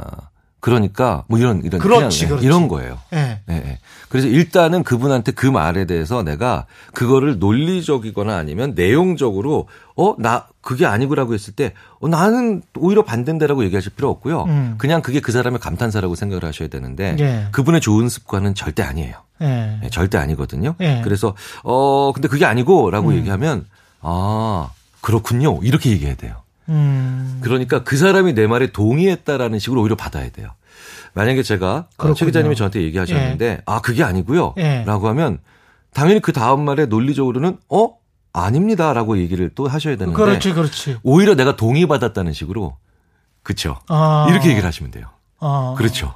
그러니까 0.60 1.24
뭐 1.28 1.38
이런 1.38 1.62
이런 1.64 1.80
그렇지, 1.80 2.00
그냥, 2.00 2.10
네, 2.10 2.26
그렇지. 2.26 2.46
이런 2.46 2.68
거예요. 2.68 2.98
네. 3.12 3.40
예, 3.48 3.54
예. 3.54 3.78
그래서 4.08 4.26
일단은 4.26 4.82
그분한테 4.82 5.32
그 5.32 5.46
말에 5.46 5.84
대해서 5.84 6.22
내가 6.22 6.66
그거를 6.94 7.38
논리적이거나 7.38 8.36
아니면 8.36 8.72
내용적으로 8.74 9.68
어, 9.96 10.14
나 10.18 10.48
그게 10.60 10.84
아니고라고 10.84 11.34
했을 11.34 11.54
때 11.54 11.74
어, 12.00 12.08
나는 12.08 12.62
오히려 12.76 13.04
반대인데라고 13.04 13.64
얘기하실 13.64 13.92
필요 13.94 14.10
없고요. 14.10 14.44
음. 14.44 14.74
그냥 14.78 15.00
그게 15.00 15.20
그 15.20 15.30
사람의 15.30 15.60
감탄사라고 15.60 16.16
생각을 16.16 16.44
하셔야 16.44 16.68
되는데 16.68 17.16
예. 17.20 17.48
그분의 17.52 17.80
좋은 17.80 18.08
습관은 18.08 18.54
절대 18.54 18.82
아니에요. 18.82 19.14
네. 19.40 19.80
예, 19.84 19.88
절대 19.90 20.18
아니거든요. 20.18 20.74
예. 20.80 21.02
그래서 21.04 21.34
어, 21.62 22.10
근데 22.12 22.26
그게 22.26 22.44
아니고라고 22.44 23.10
음. 23.10 23.14
얘기하면 23.14 23.66
아, 24.00 24.70
그렇군요. 25.00 25.60
이렇게 25.62 25.90
얘기해야 25.90 26.16
돼요. 26.16 26.36
음. 26.68 27.38
그러니까 27.42 27.82
그 27.84 27.96
사람이 27.96 28.34
내 28.34 28.46
말에 28.46 28.68
동의했다라는 28.72 29.58
식으로 29.58 29.80
오히려 29.82 29.96
받아야 29.96 30.28
돼요. 30.30 30.48
만약에 31.14 31.42
제가 31.42 31.86
그렇군요. 31.96 32.14
최 32.14 32.26
기자님이 32.26 32.54
저한테 32.56 32.82
얘기하셨는데 32.82 33.62
아 33.66 33.80
그게 33.80 34.04
아니고요. 34.04 34.54
예. 34.58 34.84
라고 34.86 35.08
하면 35.08 35.38
당연히 35.94 36.20
그 36.20 36.32
다음 36.32 36.64
말에 36.64 36.86
논리적으로는 36.86 37.56
어 37.70 37.90
아닙니다라고 38.32 39.18
얘기를 39.18 39.50
또 39.54 39.66
하셔야 39.66 39.96
되는데 39.96 40.16
그렇지, 40.16 40.52
그렇지. 40.52 40.98
오히려 41.02 41.34
내가 41.34 41.56
동의받았다는 41.56 42.32
식으로 42.32 42.76
그쵸 43.42 43.78
아. 43.88 44.26
이렇게 44.30 44.50
얘기를 44.50 44.66
하시면 44.66 44.90
돼요. 44.92 45.06
아. 45.40 45.74
그렇죠. 45.78 46.14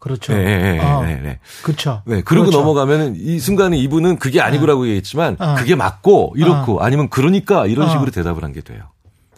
그렇죠. 0.00 0.32
네, 0.34 0.42
네, 0.42 0.72
네, 0.72 0.80
아. 0.80 1.00
네, 1.02 1.14
네. 1.22 1.38
그렇죠. 1.62 2.02
네, 2.04 2.22
그러고 2.22 2.46
그렇죠. 2.46 2.58
넘어가면은 2.58 3.14
이 3.16 3.38
순간에 3.38 3.78
이분은 3.78 4.18
그게 4.18 4.40
아니고라고 4.40 4.86
얘기했지만 4.86 5.36
아. 5.38 5.54
그게 5.54 5.76
맞고 5.76 6.34
이렇고 6.36 6.82
아 6.82 6.90
니면 6.90 7.08
그러니까 7.08 7.66
이런 7.68 7.86
아. 7.86 7.90
식으로 7.92 8.10
대답을 8.10 8.42
한 8.42 8.52
게 8.52 8.60
돼요. 8.60 8.82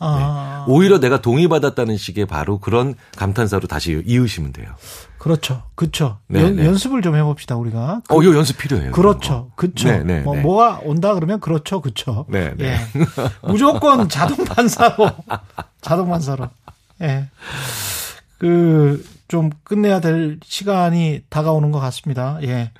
아. 0.04 0.64
오히려 0.68 1.00
내가 1.00 1.20
동의받았다는 1.20 1.96
식의 1.96 2.26
바로 2.26 2.58
그런 2.58 2.94
감탄사로 3.16 3.66
다시 3.68 4.02
이으시면 4.06 4.52
돼요. 4.52 4.68
그렇죠. 5.18 5.62
그렇죠. 5.74 6.18
네, 6.28 6.42
연, 6.42 6.56
네. 6.56 6.66
연습을 6.66 7.00
좀 7.00 7.16
해봅시다, 7.16 7.56
우리가. 7.56 8.02
어, 8.10 8.22
이거 8.22 8.36
연습 8.36 8.58
필요해요. 8.58 8.92
그렇죠. 8.92 9.50
그렇죠. 9.56 9.88
네, 9.88 10.02
네, 10.04 10.20
뭐, 10.20 10.36
네. 10.36 10.42
뭐가 10.42 10.80
온다 10.84 11.14
그러면 11.14 11.40
그렇죠. 11.40 11.80
그렇죠. 11.80 12.26
네, 12.28 12.52
네. 12.56 12.64
예. 12.66 12.78
무조건 13.48 14.08
자동 14.08 14.44
반사로. 14.44 15.10
자동 15.80 16.10
반사로. 16.10 16.50
예. 17.00 17.30
그, 18.38 19.02
좀 19.28 19.50
끝내야 19.62 20.00
될 20.00 20.38
시간이 20.44 21.22
다가오는 21.30 21.70
것 21.70 21.80
같습니다. 21.80 22.38
예. 22.42 22.72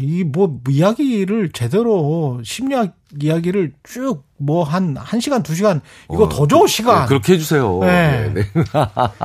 이뭐 0.00 0.60
이야기를 0.68 1.52
제대로 1.52 2.40
심리학 2.44 2.95
이야기를 3.20 3.72
쭉 3.84 4.24
뭐한한 4.38 5.20
시간 5.20 5.42
두 5.42 5.54
시간 5.54 5.80
이거 6.12 6.24
어, 6.24 6.28
더 6.28 6.46
줘 6.46 6.66
시간 6.66 7.02
네, 7.02 7.06
그렇게 7.06 7.34
해 7.34 7.38
주세요. 7.38 7.78
네. 7.80 8.32
네, 8.34 8.42
네. 8.42 8.62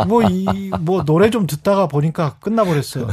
뭐이뭐 0.08 1.04
노래 1.06 1.30
좀 1.30 1.48
듣다가 1.48 1.88
보니까 1.88 2.36
끝나 2.40 2.64
버렸어요. 2.64 3.08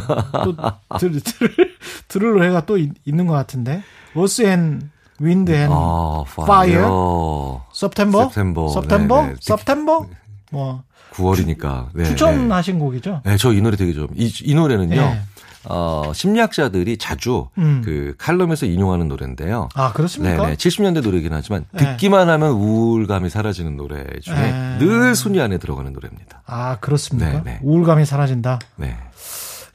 또 0.44 0.56
들, 0.98 1.12
들, 1.20 1.74
들을 2.08 2.32
노래가 2.32 2.64
또 2.66 2.78
있, 2.78 2.90
는것 3.06 3.34
같은데. 3.34 3.82
Earth 4.16 4.44
and 4.44 4.86
Wind 5.20 5.52
and 5.52 5.74
아, 5.76 6.22
Fire. 6.26 6.46
파이어. 6.82 7.62
September, 7.74 8.24
September. 8.26 8.70
September, 8.70 9.22
네, 9.22 9.28
네. 9.34 9.36
September. 9.40 10.06
뭐 10.50 10.82
9월이니까. 11.12 11.88
네, 11.94 12.04
추천하신 12.04 12.78
곡이죠. 12.78 13.22
네. 13.24 13.32
네, 13.32 13.36
저이 13.36 13.60
노래 13.60 13.76
되게 13.76 13.92
좀. 13.92 14.08
이, 14.14 14.32
이 14.42 14.54
노래는요. 14.54 15.16
예. 15.64 15.68
어, 15.68 16.12
심리학자들이 16.14 16.98
자주 16.98 17.48
음. 17.58 17.82
그 17.84 18.14
칼럼에서 18.18 18.66
인용하는 18.66 19.08
노래인데요. 19.08 19.68
아, 19.74 19.92
그렇습니까? 19.92 20.42
네네. 20.42 20.56
70년대 20.56 21.02
노래긴 21.02 21.32
하지만 21.32 21.64
네. 21.72 21.96
듣기만 21.96 22.28
하면 22.28 22.50
우울감이 22.52 23.28
사라지는 23.30 23.76
노래 23.76 24.04
중에 24.20 24.34
네. 24.34 24.78
늘 24.78 25.14
순위 25.14 25.40
안에 25.40 25.58
들어가는 25.58 25.92
노래입니다. 25.92 26.42
아, 26.46 26.76
그렇습니까? 26.80 27.30
네, 27.30 27.42
네. 27.44 27.58
우울감이 27.62 28.04
사라진다. 28.04 28.58
네. 28.76 28.96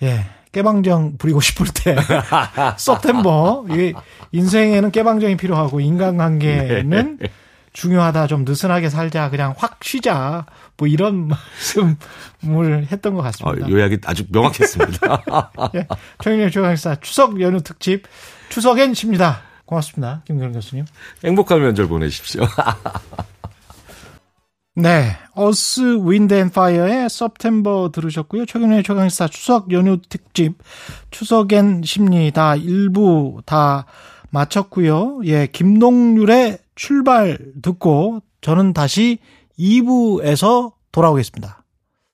예. 0.04 0.26
깨방정 0.52 1.18
부리고 1.18 1.42
싶을 1.42 1.66
때 1.74 1.96
서템버 2.78 3.66
이게 3.72 3.94
인생에는 4.32 4.92
깨방정이 4.92 5.36
필요하고 5.36 5.80
인간관계는 5.80 7.18
네. 7.20 7.30
중요하다 7.74 8.28
좀 8.28 8.46
느슨하게 8.46 8.90
살자 8.90 9.30
그냥 9.30 9.54
확 9.58 9.80
쉬자 9.84 10.46
뭐 10.78 10.88
이런 10.88 11.28
말씀을 12.42 12.88
했던 12.92 13.14
것 13.16 13.20
어, 13.20 13.24
같습니다. 13.24 13.70
요약이 13.70 13.98
아주 14.06 14.24
명확했습니다. 14.30 15.24
예. 15.76 15.88
최영렬 16.24 16.52
최강사 16.52 16.96
추석 16.96 17.42
연휴 17.42 17.62
특집 17.62 18.04
추석엔 18.50 18.94
쉽니다. 18.94 19.42
고맙습니다. 19.66 20.22
김경현 20.26 20.54
교수님. 20.54 20.86
행복한 21.24 21.62
명절 21.62 21.88
보내십시오. 21.88 22.44
네. 24.76 25.18
어스 25.36 26.00
윈드 26.04 26.34
앤 26.34 26.50
파이어의 26.50 27.06
September 27.06 27.92
들으셨고요. 27.92 28.46
최경영의 28.46 28.84
최강시사 28.84 29.28
추석 29.28 29.72
연휴 29.72 30.00
특집 30.10 30.58
추석엔 31.12 31.84
심리다. 31.84 32.56
일부 32.56 33.42
다 33.46 33.86
마쳤고요. 34.32 35.22
예, 35.26 35.48
김동률의 35.48 36.58
출발 36.76 37.38
듣고 37.62 38.22
저는 38.42 38.74
다시 38.74 39.20
2부에서 39.58 40.74
돌아오겠습니다. 40.92 41.63